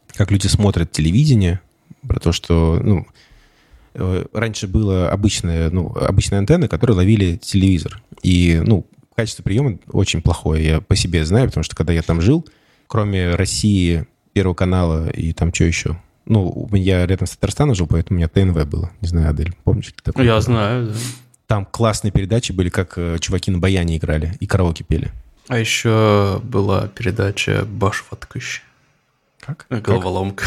[0.08, 1.60] как люди смотрят телевидение,
[2.06, 3.06] про то, что ну,
[3.94, 8.02] раньше была обычная, ну, обычная антенна, которая ловили телевизор.
[8.24, 8.84] И ну,
[9.20, 12.48] качество приема очень плохое, я по себе знаю, потому что когда я там жил,
[12.86, 18.16] кроме России, Первого канала и там что еще, ну, я рядом с Татарстаном жил, поэтому
[18.16, 18.90] у меня ТНВ было.
[19.02, 19.92] Не знаю, Адель, помнишь?
[20.02, 20.94] Такое я знаю, да.
[21.48, 25.10] Там классные передачи были, как э, чуваки на баяне играли и караоке пели.
[25.48, 28.62] А еще была передача «Башваткыщ».
[29.40, 29.66] Как?
[29.68, 30.44] Головоломка.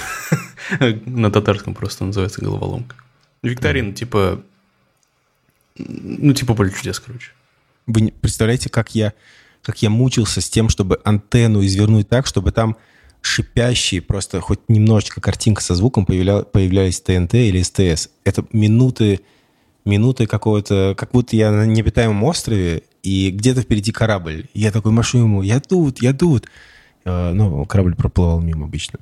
[1.06, 2.96] На татарском просто называется головоломка.
[3.44, 4.42] Викторина, типа...
[5.76, 7.32] Ну, типа поле чудес, короче.
[7.86, 9.14] Вы представляете, как я,
[9.62, 12.78] как я мучился с тем, чтобы антенну извернуть так, чтобы там
[13.22, 18.10] шипящие, просто хоть немножечко картинка со звуком появля, появлялись ТНТ или СТС.
[18.26, 19.22] Это минуты
[19.86, 24.46] минуты какого-то, как будто я на необитаемом острове, и где-то впереди корабль.
[24.54, 26.48] Я такой машу ему, я тут, я тут.
[27.06, 29.00] А, ну, корабль проплывал мимо обычно.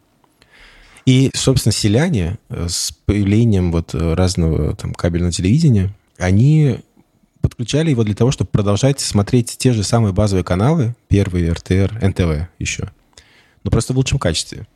[1.06, 6.80] И, собственно, селяне э, с появлением вот разного там кабельного телевидения, они
[7.42, 12.50] подключали его для того, чтобы продолжать смотреть те же самые базовые каналы, первый, РТР, НТВ
[12.60, 12.92] еще,
[13.64, 14.68] но просто в лучшем качестве.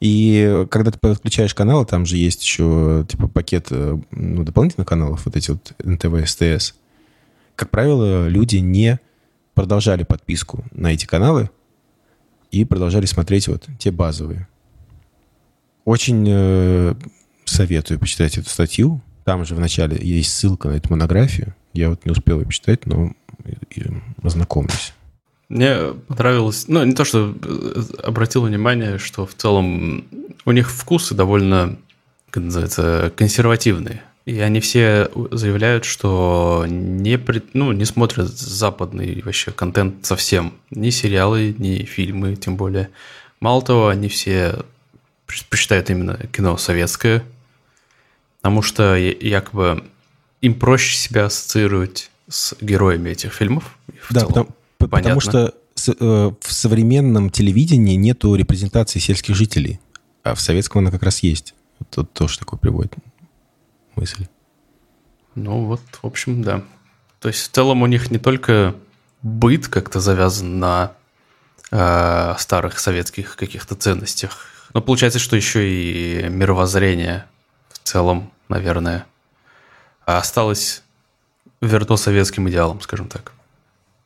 [0.00, 5.24] И когда ты подключаешь каналы, там же есть еще типа пакет э, ну, дополнительных каналов,
[5.24, 6.74] вот эти вот НТВ, СТС.
[7.56, 9.00] Как правило, люди не
[9.54, 11.50] продолжали подписку на эти каналы
[12.52, 14.46] и продолжали смотреть вот те базовые.
[15.84, 16.94] Очень э,
[17.44, 19.00] советую почитать эту статью.
[19.28, 21.54] Там же начале есть ссылка на эту монографию.
[21.74, 23.12] Я вот не успел ее почитать, но
[24.22, 24.94] ознакомлюсь.
[25.50, 30.06] Мне понравилось, ну, не то, что э, обратил внимание, что в целом
[30.46, 31.76] у них вкусы довольно,
[32.30, 34.02] как называется, консервативные.
[34.24, 37.20] И они все заявляют, что не,
[37.52, 40.54] ну, не смотрят западный вообще контент совсем.
[40.70, 42.88] Ни сериалы, ни фильмы, тем более.
[43.40, 44.64] Мало того, они все
[45.26, 47.22] предпочитают именно кино советское,
[48.40, 49.84] потому что якобы
[50.40, 53.78] им проще себя ассоциировать с героями этих фильмов.
[54.10, 54.48] да, потому,
[54.78, 54.98] Понятно.
[54.98, 55.54] Потому что
[55.88, 59.80] э, в современном телевидении нету репрезентации сельских жителей,
[60.22, 61.54] а в советском она как раз есть.
[61.80, 62.94] Вот тоже такой приводит
[63.96, 64.26] мысль.
[65.34, 66.62] Ну вот, в общем, да.
[67.20, 68.76] То есть в целом у них не только
[69.22, 70.92] быт как-то завязан на
[71.70, 77.26] э, старых советских каких-то ценностях, но получается, что еще и мировоззрение
[77.88, 79.06] целом, наверное,
[80.04, 80.82] осталось
[81.60, 83.32] верно советским идеалом, скажем так.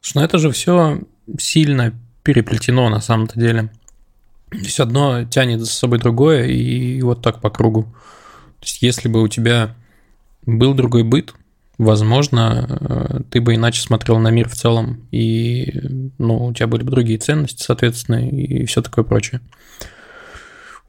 [0.00, 1.00] Слушай, ну это же все
[1.38, 1.92] сильно
[2.22, 3.70] переплетено на самом-то деле.
[4.50, 7.84] То есть одно тянет за собой другое, и вот так по кругу.
[8.60, 9.74] То есть если бы у тебя
[10.44, 11.34] был другой быт,
[11.78, 15.80] возможно, э, ты бы иначе смотрел на мир в целом, и
[16.18, 19.40] ну, у тебя были бы другие ценности, соответственно, и все такое прочее.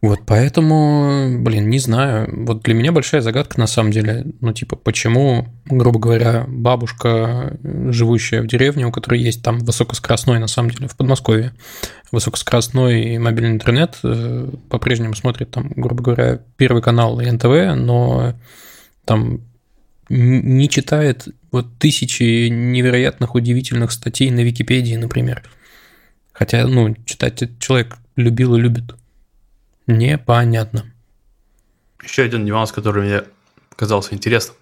[0.04, 2.28] Вот поэтому, блин, не знаю.
[2.46, 4.26] Вот для меня большая загадка на самом деле.
[4.42, 10.48] Ну, типа, почему, грубо говоря, бабушка, живущая в деревне, у которой есть там высокоскоростной, на
[10.48, 11.54] самом деле, в Подмосковье,
[12.12, 18.34] высокоскоростной мобильный интернет, э, по-прежнему смотрит там, грубо говоря, первый канал НТВ, но
[19.06, 19.40] там
[20.10, 25.44] не читает вот тысячи невероятных, удивительных статей на Википедии, например.
[26.34, 28.96] Хотя, ну, читать человек любил и любит.
[29.88, 30.86] Непонятно.
[32.04, 33.24] Еще один нюанс, который мне
[33.76, 34.56] казался интересным.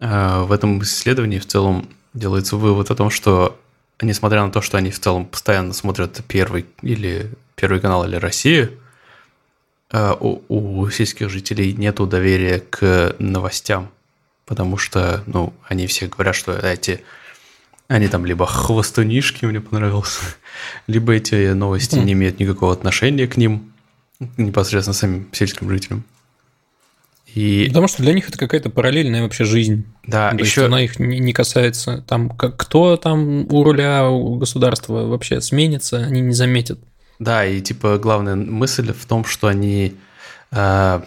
[0.00, 3.58] Э, в этом исследовании в целом делается вывод о том, что
[4.00, 8.78] несмотря на то, что они в целом постоянно смотрят первый или первый канал или Россию,
[9.90, 13.90] э, у, у сельских жителей нет доверия к новостям,
[14.46, 17.04] потому что, ну, они все говорят, что эти,
[17.88, 20.20] они там либо хвостунишки, мне понравился,
[20.86, 23.73] либо эти новости не имеют никакого отношения к ним,
[24.36, 26.04] непосредственно самим сельским жителям.
[27.34, 27.66] И...
[27.68, 29.84] Потому что для них это какая-то параллельная вообще жизнь.
[30.06, 30.60] Да, То еще...
[30.62, 32.04] есть она их не касается.
[32.06, 36.78] Там, как, кто там у руля у государства вообще сменится, они не заметят.
[37.18, 39.94] Да, и типа главная мысль в том, что они...
[40.52, 41.02] Э,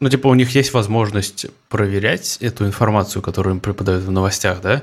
[0.00, 4.82] ну, типа, у них есть возможность проверять эту информацию, которую им преподают в новостях, да,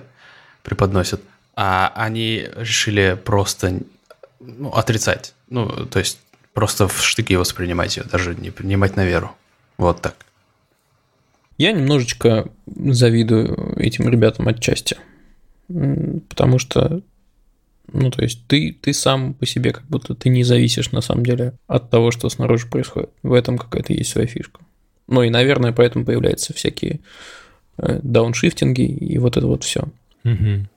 [0.63, 1.21] преподносят,
[1.55, 3.79] а они решили просто
[4.39, 5.33] ну, отрицать.
[5.49, 6.19] Ну, то есть
[6.53, 9.31] Просто в штыки воспринимать ее, даже не принимать на веру.
[9.77, 10.15] Вот так.
[11.57, 14.97] Я немножечко завидую этим ребятам отчасти.
[15.67, 17.01] Потому что,
[17.91, 21.25] ну, то есть ты, ты сам по себе как будто ты не зависишь на самом
[21.25, 23.09] деле от того, что снаружи происходит.
[23.23, 24.61] В этом какая-то есть своя фишка.
[25.07, 26.99] Ну и, наверное, поэтому появляются всякие
[27.77, 29.85] э, дауншифтинги и вот это вот все.
[30.23, 30.67] Угу.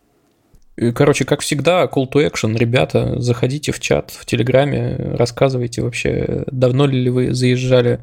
[0.94, 6.86] Короче, как всегда, call to action, ребята, заходите в чат в Телеграме, рассказывайте вообще, давно
[6.86, 8.00] ли вы заезжали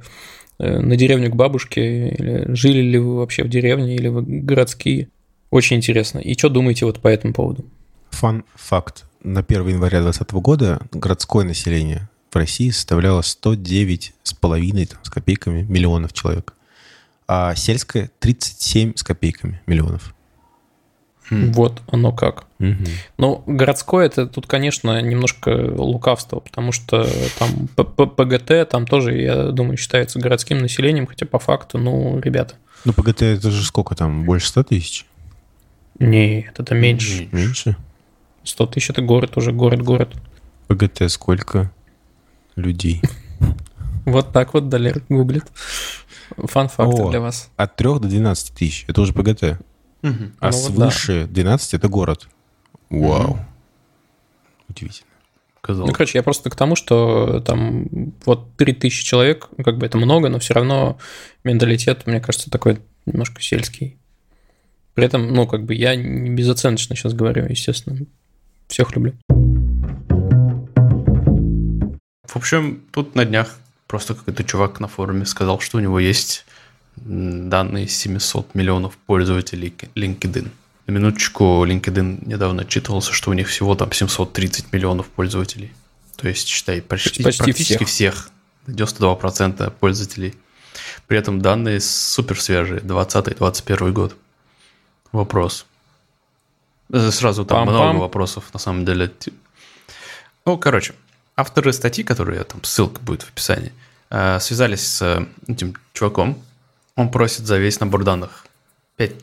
[0.57, 5.09] э, на деревню к бабушке, или жили ли вы вообще в деревне, или вы городские.
[5.51, 6.17] Очень интересно.
[6.17, 7.63] И что думаете вот по этому поводу?
[8.09, 9.05] Фан факт.
[9.21, 16.55] На 1 января 2020 года городское население в России составляло 109,5 с копейками миллионов человек,
[17.27, 20.12] а сельское 37 с копейками миллионов.
[21.29, 21.51] Хм.
[21.53, 22.45] Вот оно как.
[22.59, 22.85] Угу.
[23.17, 27.07] Ну, городское это тут, конечно, немножко лукавство, потому что
[27.39, 32.55] там ПГТ там тоже, я думаю, считается городским населением, хотя по факту, ну, ребята.
[32.85, 35.05] Ну, ПГТ это же сколько там, больше 100 тысяч?
[35.99, 37.29] Нет, это меньше.
[37.31, 37.77] Меньше?
[38.43, 40.13] 100 тысяч это город уже, город-город.
[40.67, 41.71] ПГТ сколько
[42.55, 43.01] людей?
[44.05, 45.45] Вот так вот Далер гуглит.
[46.35, 47.49] Фан-факты для вас.
[47.55, 48.85] От 3 до 12 тысяч.
[48.87, 49.59] Это уже ПГТ.
[50.03, 50.31] Угу.
[50.39, 51.41] А ну, свыше вот да.
[51.41, 52.27] 12 это город.
[52.89, 53.31] Вау.
[53.31, 53.39] Угу.
[54.69, 55.09] Удивительно.
[55.61, 55.87] Казалось.
[55.87, 57.87] Ну, короче, я просто к тому, что там
[58.25, 60.97] вот 3000 человек, как бы это много, но все равно
[61.45, 63.97] менталитет, мне кажется, такой немножко сельский.
[64.93, 68.05] При этом, ну, как бы я не безоценочно сейчас говорю, естественно.
[68.67, 69.13] Всех люблю.
[72.25, 76.45] В общем, тут на днях просто какой-то чувак на форуме сказал, что у него есть
[76.95, 80.49] данные 700 миллионов пользователей LinkedIn.
[80.87, 85.71] На минуточку, LinkedIn недавно отчитывался, что у них всего там 730 миллионов пользователей.
[86.17, 88.15] То есть, считай, почти, почти практически всех.
[88.15, 88.29] всех.
[88.67, 90.35] 92% пользователей.
[91.07, 94.15] При этом данные супер свежие, 20-21 год.
[95.11, 95.65] Вопрос.
[96.91, 97.71] Э, сразу там Пам-пам.
[97.71, 99.11] много вопросов, на самом деле.
[100.45, 100.93] Ну, короче,
[101.35, 103.73] авторы статьи, которые там, ссылка будет в описании,
[104.09, 106.41] э, связались с этим чуваком,
[106.95, 108.45] он просит за весь набор данных
[108.97, 109.13] 5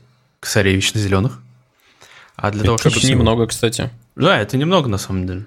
[0.40, 1.40] косарей вечно зеленых.
[2.36, 2.96] А для того, чтобы...
[2.96, 3.90] Это немного, кстати.
[4.16, 5.46] Да, это немного на самом деле.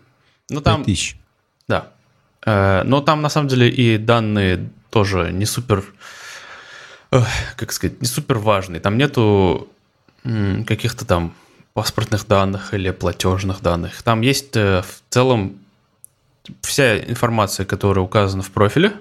[0.50, 0.84] Но там...
[0.84, 1.18] тысяч.
[1.68, 1.92] Да.
[2.46, 5.84] Э, но там на самом деле и данные тоже не супер,
[7.10, 8.80] как сказать, не супер важные.
[8.80, 9.68] Там нету
[10.24, 11.34] каких-то там
[11.74, 14.02] паспортных данных или платежных данных.
[14.04, 15.58] Там есть э, в целом
[16.62, 18.94] вся информация, которая указана в профиле,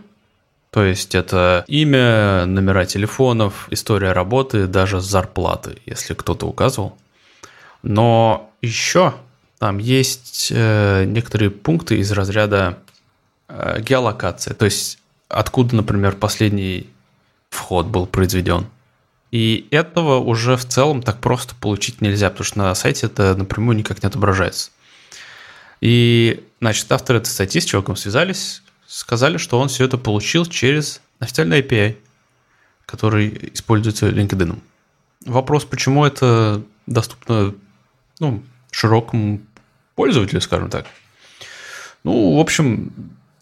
[0.72, 6.96] то есть это имя, номера телефонов, история работы, даже зарплаты, если кто-то указывал.
[7.82, 9.12] Но еще
[9.58, 12.78] там есть э, некоторые пункты из разряда
[13.48, 14.98] э, геолокация, то есть
[15.28, 16.88] откуда, например, последний
[17.50, 18.66] вход был произведен.
[19.30, 23.76] И этого уже в целом так просто получить нельзя, потому что на сайте это напрямую
[23.76, 24.70] никак не отображается.
[25.82, 28.62] И, значит, авторы этой статьи с человеком связались,
[28.92, 31.96] сказали, что он все это получил через официальный API,
[32.84, 34.58] который используется LinkedIn.
[35.24, 37.54] вопрос, почему это доступно
[38.20, 39.40] ну, широкому
[39.94, 40.86] пользователю, скажем так.
[42.04, 42.92] Ну, в общем,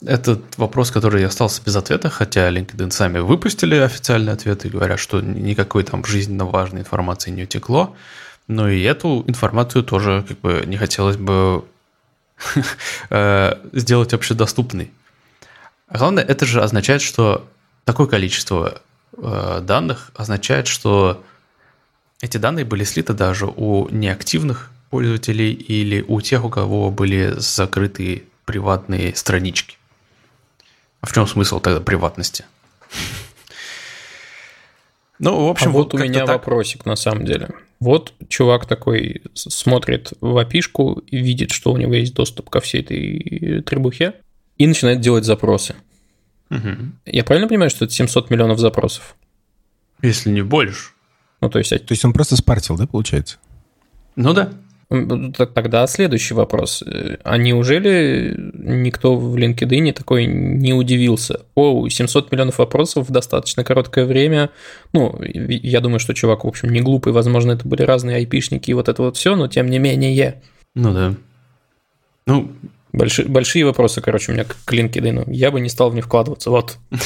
[0.07, 5.21] этот вопрос, который остался без ответа, хотя LinkedIn сами выпустили официальный ответ и говорят, что
[5.21, 7.97] никакой там жизненно важной информации не утекло.
[8.47, 11.65] Но и эту информацию тоже как бы не хотелось бы
[13.11, 14.93] э, сделать общедоступной.
[15.91, 17.49] А главное, это же означает, что
[17.85, 18.81] такое количество
[19.17, 21.23] э, данных означает, что
[22.21, 28.23] эти данные были слиты даже у неактивных пользователей или у тех, у кого были закрыты
[28.45, 29.79] приватные странички.
[31.01, 32.45] А в чем смысл тогда приватности?
[35.19, 36.37] Ну, в общем, а вот, вот у меня так.
[36.37, 37.51] вопросик на самом деле.
[37.81, 42.83] Вот чувак такой смотрит в опишку и видит, что у него есть доступ ко всей
[42.83, 44.15] этой требухе,
[44.61, 45.75] и начинает делать запросы.
[46.51, 46.69] Угу.
[47.07, 49.17] Я правильно понимаю, что это 700 миллионов запросов?
[50.03, 50.91] Если не больше.
[51.41, 51.71] Ну, то есть...
[51.71, 53.39] То есть он просто спартил, да, получается?
[54.17, 54.53] Ну да.
[54.91, 56.85] Тогда следующий вопрос.
[57.25, 61.47] А неужели никто в LinkedIn такой не удивился?
[61.55, 64.51] О, 700 миллионов вопросов в достаточно короткое время.
[64.93, 67.15] Ну, я думаю, что чувак, в общем, не глупый.
[67.15, 70.43] Возможно, это были разные айпишники и вот это вот все, но тем не менее.
[70.75, 71.15] Ну да.
[72.27, 72.53] Ну,
[72.93, 75.33] Большие, большие вопросы, короче, у меня к LinkedIn.
[75.33, 76.51] Я бы не стал в них вкладываться.
[76.51, 76.79] Вот.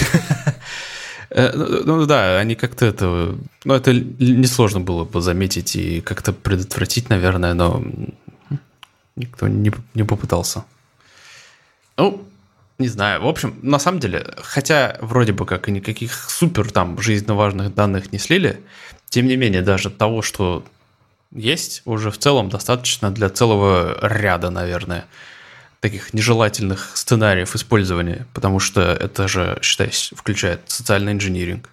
[1.31, 3.35] Э, ну, ну да, они как-то это...
[3.65, 7.83] Ну, это несложно было бы заметить и как-то предотвратить, наверное, но
[9.17, 10.65] никто не, не попытался.
[11.97, 12.25] Ну,
[12.79, 13.23] не знаю.
[13.23, 17.75] В общем, на самом деле, хотя вроде бы как и никаких супер там жизненно важных
[17.75, 18.61] данных не слили,
[19.09, 20.65] тем не менее, даже того, что
[21.33, 25.05] есть, уже в целом достаточно для целого ряда, наверное,
[25.85, 31.69] таких нежелательных сценариев использования, потому что это же, считаюсь, включает социальный инжиниринг.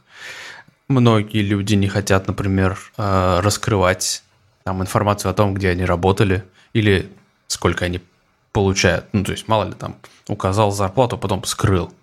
[0.89, 4.21] Многие люди не хотят, например, э, раскрывать
[4.65, 6.43] там информацию о том, где они работали
[6.73, 7.09] или
[7.47, 8.01] сколько они
[8.51, 9.05] получают.
[9.13, 9.95] Ну, то есть, мало ли, там,
[10.27, 11.93] указал зарплату, потом скрыл.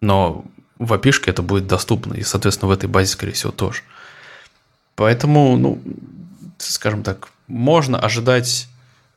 [0.00, 0.44] Но
[0.80, 3.82] в опишке это будет доступно, и, соответственно, в этой базе, скорее всего, тоже.
[4.96, 5.80] Поэтому, ну,
[6.58, 8.66] скажем так, можно ожидать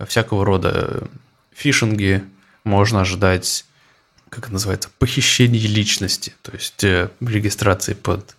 [0.05, 1.07] всякого рода
[1.51, 2.23] фишинги,
[2.65, 3.65] можно ожидать,
[4.29, 8.35] как это называется, похищение личности, то есть э, регистрации под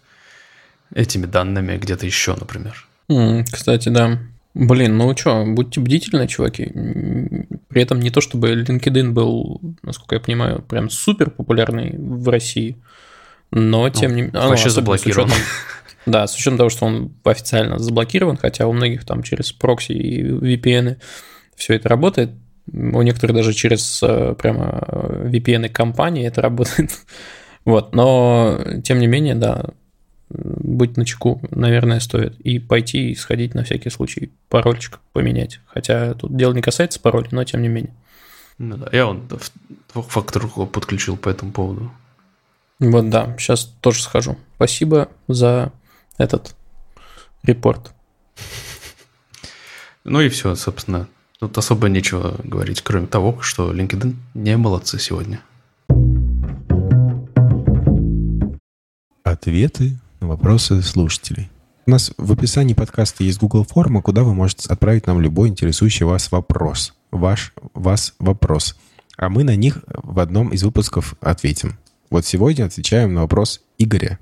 [0.94, 2.86] этими данными где-то еще, например.
[3.50, 4.18] Кстати, да.
[4.54, 6.72] Блин, ну что, будьте бдительны, чуваки.
[7.68, 12.76] При этом не то, чтобы LinkedIn был, насколько я понимаю, прям супер популярный в России,
[13.50, 14.40] но тем ну, не менее...
[14.40, 15.30] Вообще заблокирован.
[16.06, 20.22] да, с учетом того, что он официально заблокирован, хотя у многих там через прокси и
[20.22, 20.96] VPN
[21.54, 22.30] все это работает,
[22.72, 26.90] у некоторых даже через э, прямо э, VPN компании это работает.
[27.64, 29.66] вот, но тем не менее, да,
[30.28, 32.38] быть на чеку, наверное, стоит.
[32.40, 35.60] И пойти и сходить на всякий случай парольчик поменять.
[35.66, 37.94] Хотя тут дело не касается пароля, но тем не менее.
[38.58, 39.28] Ну да, я он
[39.92, 41.92] двух факторов подключил по этому поводу.
[42.78, 44.36] Вот да, сейчас тоже схожу.
[44.56, 45.72] Спасибо за
[46.18, 46.54] этот
[47.42, 47.92] репорт.
[50.08, 51.08] Ну и все, собственно,
[51.46, 55.40] Тут особо нечего говорить, кроме того, что LinkedIn не молодцы сегодня.
[59.22, 61.48] Ответы на вопросы слушателей.
[61.86, 66.04] У нас в описании подкаста есть Google форма, куда вы можете отправить нам любой интересующий
[66.04, 66.94] вас вопрос.
[67.12, 68.76] Ваш, вас вопрос.
[69.16, 71.78] А мы на них в одном из выпусков ответим.
[72.10, 74.18] Вот сегодня отвечаем на вопрос Игоря.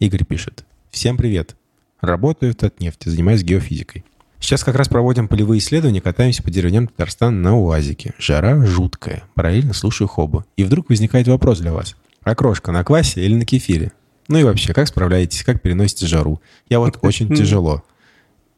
[0.00, 0.64] Игорь пишет.
[0.90, 1.54] Всем привет.
[2.00, 4.04] Работаю в Татнефти, занимаюсь геофизикой.
[4.40, 8.14] Сейчас как раз проводим полевые исследования, катаемся по деревням Татарстана на УАЗике.
[8.18, 9.24] Жара жуткая.
[9.34, 10.44] Параллельно слушаю хобу.
[10.56, 11.96] И вдруг возникает вопрос для вас.
[12.22, 13.92] Окрошка на квасе или на кефире?
[14.28, 16.40] Ну и вообще, как справляетесь, как переносите жару?
[16.68, 17.84] Я вот очень тяжело.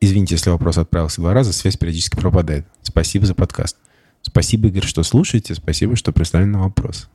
[0.01, 2.67] Извините, если вопрос отправился два раза, связь периодически пропадает.
[2.83, 3.77] Спасибо за подкаст.
[4.23, 5.55] Спасибо, Игорь, что слушаете.
[5.55, 7.09] Спасибо, что прислали на вопрос.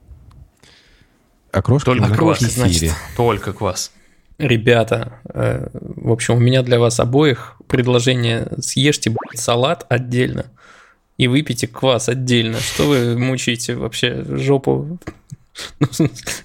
[1.51, 2.53] Окрошка Только на квас, кефире.
[2.53, 2.93] Значит.
[3.15, 3.91] Только квас.
[4.37, 10.45] Ребята, э, в общем, у меня для вас обоих предложение съешьте блядь, салат отдельно
[11.17, 12.59] и выпейте квас отдельно.
[12.59, 14.99] Что вы мучаете вообще жопу?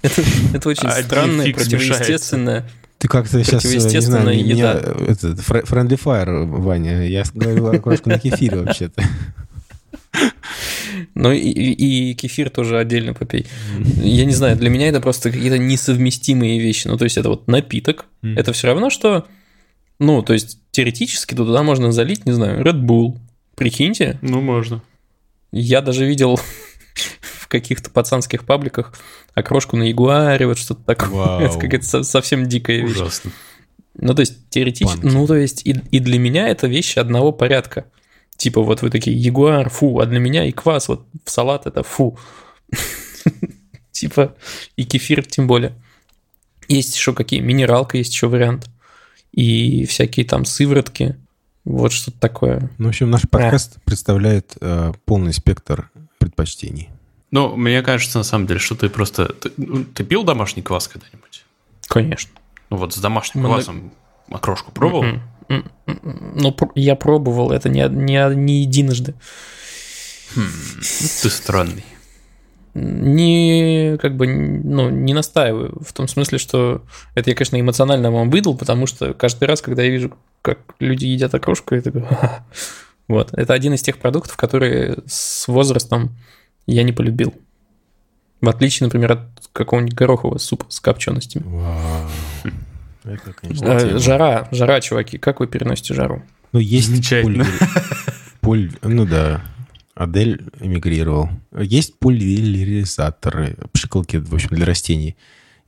[0.03, 0.23] Это,
[0.53, 2.69] это очень Один странное, противоестественное.
[2.99, 4.75] Ты как-то сейчас, э, не знаю, еда.
[4.75, 9.03] меня, это, friendly fire, Ваня, я говорил окрошку на кефире вообще-то.
[11.15, 13.47] Ну и, и кефир тоже отдельно попей.
[14.03, 16.89] Я не знаю, для меня это просто какие-то несовместимые вещи.
[16.89, 18.07] Ну, то есть это вот напиток.
[18.23, 19.27] Это все равно, что...
[19.99, 23.19] Ну, то есть теоретически туда можно залить, не знаю, Red Bull.
[23.57, 24.19] Прикиньте.
[24.23, 24.81] Ну, можно.
[25.51, 26.37] Я даже видел
[27.21, 28.95] в каких-то пацанских пабликах
[29.35, 31.11] окрошку на Ягуаре, вот что-то такое.
[31.11, 31.41] Вау.
[31.41, 32.93] Это какая-то совсем дикая вещь.
[32.93, 33.33] Ужасно.
[34.01, 37.87] Ну, то есть, теоретически, ну, то есть, и, и для меня это вещи одного порядка.
[38.39, 41.83] Типа, вот вы такие, ягуар, фу, а для меня и квас, вот в салат это
[41.83, 42.17] фу.
[43.91, 44.37] Типа,
[44.77, 45.75] и кефир тем более.
[46.69, 48.71] Есть еще какие, минералка есть еще вариант.
[49.33, 51.17] И всякие там сыворотки.
[51.65, 52.71] Вот что-то такое.
[52.79, 53.81] Ну, в общем, наш подкаст а.
[53.85, 56.91] представляет э, полный спектр предпочтений.
[57.33, 59.33] Ну, мне кажется, на самом деле, что ты просто...
[59.33, 61.45] Ты, ну, ты пил домашний квас когда-нибудь?
[61.89, 62.31] Конечно.
[62.71, 63.49] Ну вот с домашним Мы...
[63.49, 63.93] квасом
[64.31, 65.05] окрошку пробовал?
[65.05, 65.23] Mm-hmm.
[66.35, 69.15] Ну, я пробовал, это не, не, не единожды.
[70.35, 70.49] Хм,
[71.23, 71.85] ты странный.
[72.75, 75.81] Не, как бы, ну, не настаиваю.
[75.85, 76.83] В том смысле, что
[77.15, 81.07] это я, конечно, эмоционально вам выдал, потому что каждый раз, когда я вижу, как люди
[81.07, 82.05] едят окрошку, я такой...
[83.09, 83.33] Вот.
[83.33, 86.15] Это один из тех продуктов, которые с возрастом
[86.67, 87.33] я не полюбил.
[88.43, 89.21] В отличие, например, от
[89.55, 91.47] какого-нибудь горохового супа с копченостями.
[93.09, 95.19] Это, конечно, э, жара, жара, чуваки.
[95.19, 96.23] Как вы переносите жару?
[96.53, 97.47] Ну, есть Замечательно.
[98.41, 98.71] Пуль...
[98.83, 99.43] Ну да,
[99.95, 101.29] Адель эмигрировал.
[101.59, 105.17] Есть пульверизаторы, пшикалки, в общем, для растений.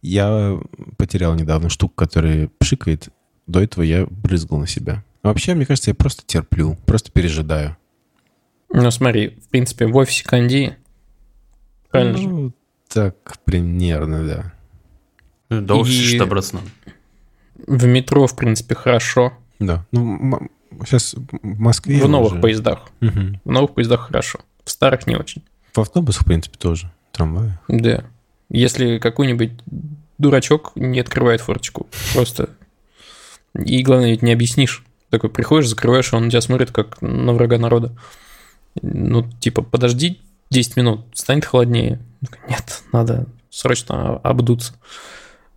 [0.03, 0.59] Я
[0.97, 3.09] потерял недавно штуку, которая пшикает.
[3.47, 5.05] До этого я брызгал на себя.
[5.23, 7.77] вообще, мне кажется, я просто терплю, просто пережидаю.
[8.73, 10.77] Ну, смотри, в принципе, в офисе Канди
[11.91, 12.53] Правильно ну, же?
[12.89, 14.53] так примерно, да.
[15.49, 16.69] Ну, до офиса добраться надо.
[17.67, 19.33] В метро, в принципе, хорошо.
[19.59, 19.85] Да.
[19.93, 20.49] Ну,
[20.85, 22.41] сейчас в Москве В новых уже...
[22.41, 22.91] поездах.
[23.01, 23.41] Угу.
[23.45, 24.41] В новых поездах хорошо.
[24.65, 25.43] В старых не очень.
[25.73, 26.91] В автобусах, в принципе, тоже.
[27.13, 27.59] Трамваи.
[27.69, 28.05] Да.
[28.49, 29.53] Если какой-нибудь
[30.19, 31.87] дурачок не открывает форточку.
[32.15, 32.51] Просто.
[33.55, 34.85] И главное, ведь не объяснишь.
[35.11, 37.97] Такой приходишь, закрываешь, он на тебя смотрит, как на врага народа.
[38.81, 42.01] Ну, типа, подожди 10 минут, станет холоднее.
[42.49, 44.75] Нет, надо срочно обдуться.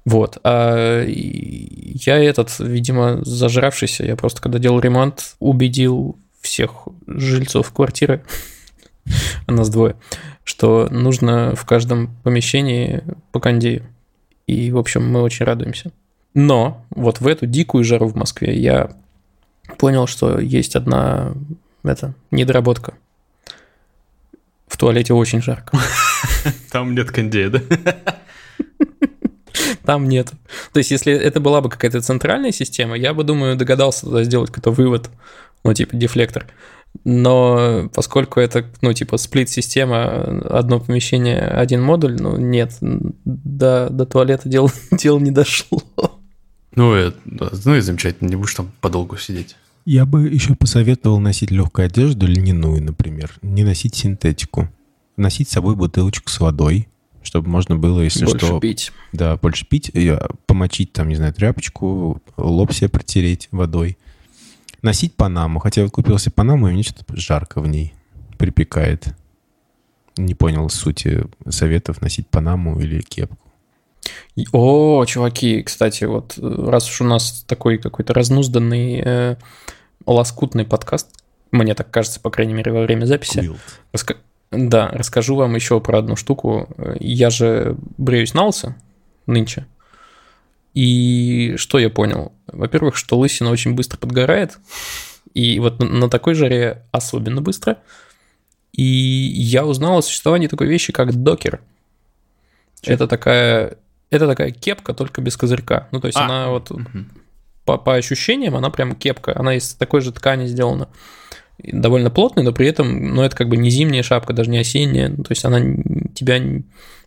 [0.05, 0.37] Вот.
[0.43, 8.23] А я этот, видимо, зажравшийся, я просто когда делал ремонт, убедил всех жильцов квартиры,
[9.47, 9.95] а нас двое,
[10.43, 13.83] что нужно в каждом помещении по кондею.
[14.45, 15.91] И, в общем, мы очень радуемся.
[16.33, 18.91] Но вот в эту дикую жару в Москве я
[19.77, 21.33] понял, что есть одна
[21.83, 22.95] это, недоработка
[24.73, 25.77] в туалете очень жарко.
[26.71, 27.61] Там нет кондея, да?
[29.85, 30.31] Там нет.
[30.71, 34.49] То есть, если это была бы какая-то центральная система, я бы, думаю, догадался туда сделать
[34.49, 35.09] какой-то вывод,
[35.63, 36.45] ну, типа дефлектор.
[37.03, 44.47] Но поскольку это, ну, типа, сплит-система, одно помещение, один модуль, ну, нет, до, до туалета
[44.47, 45.81] дело, дело не дошло.
[46.75, 49.55] Ну, это, ну и замечательно, не будешь там подолгу сидеть.
[49.85, 53.33] Я бы еще посоветовал носить легкую одежду, льняную, например.
[53.41, 54.69] Не носить синтетику.
[55.17, 56.87] Носить с собой бутылочку с водой,
[57.23, 58.59] чтобы можно было, если больше что...
[58.59, 58.91] пить.
[59.11, 59.91] Да, больше пить.
[60.45, 63.97] Помочить там, не знаю, тряпочку, лоб себе протереть водой.
[64.81, 65.59] Носить панаму.
[65.59, 67.93] Хотя вот купил себе панаму, и мне что-то жарко в ней
[68.37, 69.15] припекает.
[70.17, 73.37] Не понял сути советов носить панаму или кепку.
[74.51, 79.35] О, чуваки, кстати, вот раз уж у нас такой какой-то разнузданный, э,
[80.05, 81.09] лоскутный подкаст,
[81.51, 83.51] мне так кажется, по крайней мере, во время записи.
[83.93, 84.17] Раска...
[84.53, 86.69] Да, расскажу вам еще про одну штуку.
[86.99, 88.75] Я же бреюсь на лысо
[89.25, 89.65] нынче.
[90.73, 92.33] И что я понял?
[92.47, 94.57] Во-первых, что лысина очень быстро подгорает.
[95.33, 97.79] И вот на такой жаре особенно быстро.
[98.71, 101.61] И я узнал о существовании такой вещи, как докер.
[102.83, 103.77] Это такая
[104.13, 105.87] это такая кепка, только без козырька.
[105.91, 106.25] Ну, то есть а.
[106.25, 106.85] она вот угу.
[107.65, 109.33] по, по ощущениям, она прям кепка.
[109.35, 110.87] Она из такой же ткани сделана.
[111.59, 115.09] Довольно плотная, но при этом, ну, это как бы не зимняя шапка, даже не осенняя.
[115.09, 115.59] То есть она
[116.13, 116.39] тебя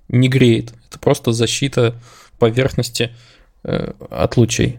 [0.09, 0.73] не греет.
[0.89, 1.95] Это просто защита
[2.39, 3.11] поверхности
[3.65, 4.79] э, от лучей.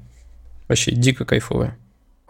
[0.67, 1.77] Вообще дико кайфовая.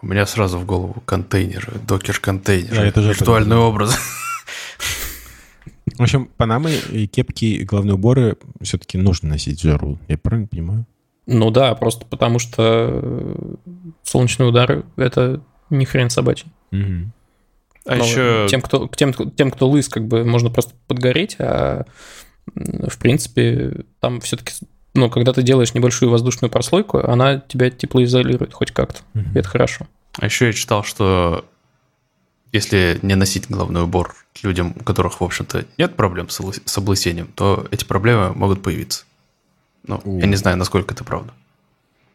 [0.00, 2.74] У меня сразу в голову контейнер, докер-контейнер.
[2.74, 3.98] Да, это же виртуальный образ.
[5.96, 9.98] В общем, панамы и кепки, и главные уборы все-таки нужно носить в жару.
[10.06, 10.86] Я правильно понимаю?
[11.26, 13.58] Ну да, просто потому что
[14.02, 16.46] солнечные удары– это не хрен собачий.
[16.70, 17.10] Угу.
[17.86, 18.46] А Но еще...
[18.48, 21.84] Тем кто, тем, тем, кто лыс, как бы можно просто подгореть, а
[22.54, 24.52] в принципе там все-таки
[24.94, 29.00] ну, когда ты делаешь небольшую воздушную прослойку, она тебя теплоизолирует хоть как-то.
[29.14, 29.24] Угу.
[29.34, 29.86] И это хорошо.
[30.18, 31.44] А еще я читал, что
[32.52, 37.66] если не носить головной убор людям, у которых, в общем-то, нет проблем с облысением, то
[37.70, 39.04] эти проблемы могут появиться.
[39.86, 40.18] Ну, У.
[40.18, 41.32] я не знаю, насколько это правда.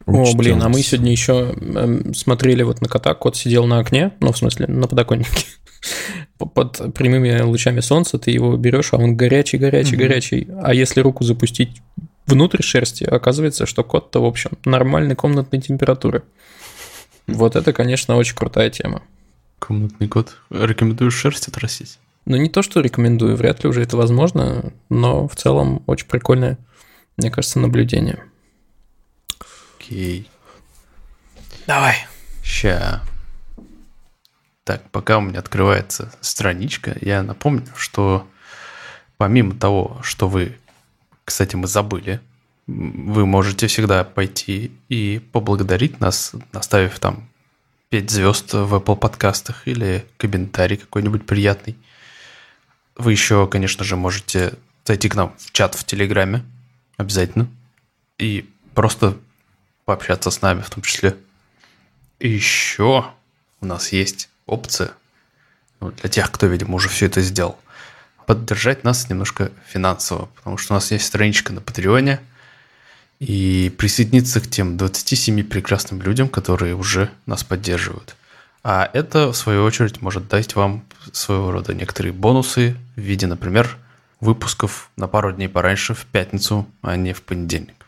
[0.06, 4.12] О, блин, а мы сегодня еще эм, смотрели вот на кота, кот сидел на окне,
[4.20, 5.45] ну, в смысле, на подоконнике.
[6.38, 10.47] Под прямыми лучами солнца ты его берешь, а он горячий, горячий, горячий.
[10.62, 11.82] А если руку запустить
[12.26, 16.24] внутрь шерсти, оказывается, что кот-то, в общем, нормальной комнатной температуры.
[17.28, 19.04] Вот это, конечно, очень крутая тема.
[19.60, 20.38] Комнатный кот.
[20.49, 21.99] Рекомендуешь шерсть отрастить?
[22.26, 26.58] Ну, не то, что рекомендую, вряд ли уже это возможно, но в целом очень прикольное,
[27.18, 28.24] мне кажется, наблюдение.
[29.94, 30.28] Окей.
[31.68, 32.08] Давай.
[32.44, 33.04] Ща.
[34.64, 38.28] Так, пока у меня открывается страничка, я напомню, что
[39.18, 40.58] помимо того, что вы,
[41.26, 42.22] кстати, мы забыли,
[42.66, 47.30] вы можете всегда пойти и поблагодарить нас, наставив там
[47.89, 51.78] 5 звезд в Apple подкастах или комментарий какой-нибудь приятный.
[52.96, 56.44] Вы еще, конечно же, можете зайти к нам в чат в Телеграме,
[56.98, 57.48] обязательно,
[58.18, 59.20] и просто
[59.86, 61.18] пообщаться с нами в том числе.
[62.20, 63.06] И еще
[63.62, 64.92] у нас есть опция,
[65.80, 67.58] ну, для тех, кто, видимо, уже все это сделал,
[68.26, 72.20] поддержать нас немножко финансово, потому что у нас есть страничка на Патреоне,
[73.20, 78.16] и присоединиться к тем 27 прекрасным людям, которые уже нас поддерживают.
[78.64, 83.78] А это, в свою очередь, может дать вам своего рода некоторые бонусы в виде, например,
[84.20, 87.83] выпусков на пару дней пораньше в пятницу, а не в понедельник.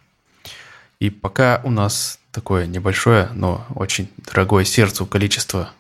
[1.00, 5.72] И пока у нас такое небольшое, но очень дорогое сердцу количество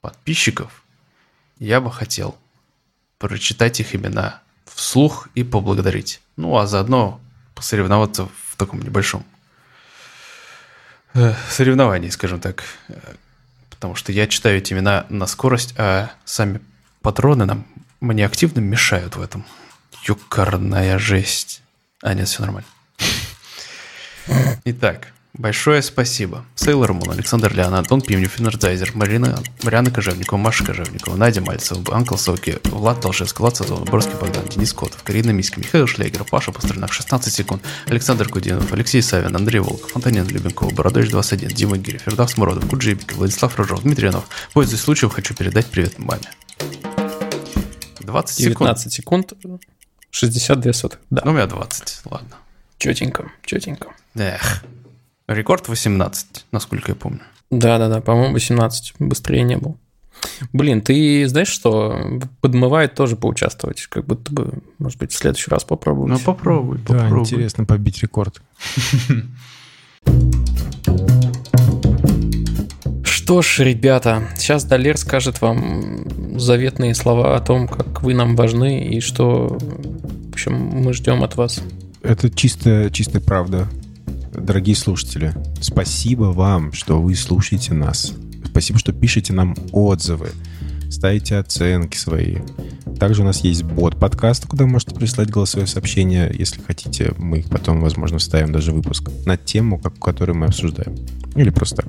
[0.00, 0.82] подписчиков,
[1.58, 2.36] я бы хотел
[3.18, 6.20] прочитать их имена вслух и поблагодарить.
[6.36, 7.20] Ну, а заодно
[7.54, 9.24] посоревноваться в таком небольшом
[11.14, 12.64] э, соревновании, скажем так
[13.82, 16.60] потому что я читаю эти имена на скорость, а сами
[17.00, 17.66] патроны нам
[18.00, 19.44] мне активно мешают в этом.
[20.04, 21.62] Юкарная жесть.
[22.00, 22.68] А, нет, все нормально.
[24.64, 26.44] Итак, Большое спасибо.
[26.54, 32.16] Сейлор Мун, Александр Ляна, Антон Пимнев, Энерджайзер, Марина, Мариана Кожевникова, Маша Кожевникова, Надя Мальцева, Анкл
[32.16, 36.92] Соки, Влад Толшевский, Влад Сазонов, Борский Богдан, Денис Котов, Карина Миська, Михаил Шлейгер, Паша Пастернак,
[36.92, 42.30] 16 секунд, Александр Кудинов, Алексей Савин, Андрей Волков, Антонин Любенков, Бородович 21, Дима Гири, Фердав
[42.30, 44.26] Смородов, Куджибик, Владислав Рожов, Дмитрий Янов.
[44.52, 46.28] Пользуясь случаем, хочу передать привет маме.
[48.00, 48.58] 20 секунд.
[48.58, 49.32] 19 секунд,
[50.10, 51.00] 62 сотых.
[51.08, 51.22] Да.
[51.24, 52.36] Ну, у меня 20, ладно.
[52.82, 53.90] Четенько, четенько.
[54.16, 54.64] Эх.
[55.28, 57.20] Рекорд 18, насколько я помню.
[57.48, 58.94] Да-да-да, по-моему, 18.
[58.98, 59.78] Быстрее не был.
[60.52, 63.86] Блин, ты знаешь, что подмывает тоже поучаствовать?
[63.86, 66.10] Как будто бы, может быть, в следующий раз попробовать.
[66.10, 67.28] Ну, попробуй, да, попробуй.
[67.28, 68.42] интересно побить рекорд.
[73.04, 78.88] Что ж, ребята, сейчас Далер скажет вам заветные слова о том, как вы нам важны
[78.88, 81.62] и что, в общем, мы ждем от вас.
[82.02, 83.68] Это чистая, чистая правда
[84.34, 88.12] дорогие слушатели, спасибо вам, что вы слушаете нас.
[88.44, 90.30] Спасибо, что пишете нам отзывы,
[90.90, 92.38] ставите оценки свои.
[92.98, 97.14] Также у нас есть бот подкаста, куда можете прислать голосовое сообщение, если хотите.
[97.18, 100.96] Мы их потом, возможно, вставим даже выпуск на тему, как, которую мы обсуждаем.
[101.34, 101.86] Или просто так.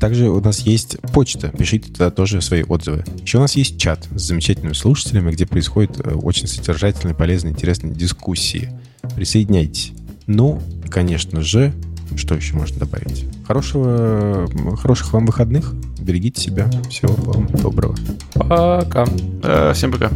[0.00, 1.48] Также у нас есть почта.
[1.48, 3.04] Пишите туда тоже свои отзывы.
[3.22, 7.94] Еще у нас есть чат с замечательными слушателями, где происходят э, очень содержательные, полезные, интересные
[7.94, 8.70] дискуссии.
[9.14, 9.92] Присоединяйтесь.
[10.26, 11.72] Ну, конечно же,
[12.16, 13.26] что еще можно добавить?
[13.46, 15.74] Хорошего, хороших вам выходных.
[16.00, 16.70] Берегите себя.
[16.88, 17.96] Всего вам доброго.
[18.34, 19.06] Пока.
[19.42, 20.10] Э, всем пока.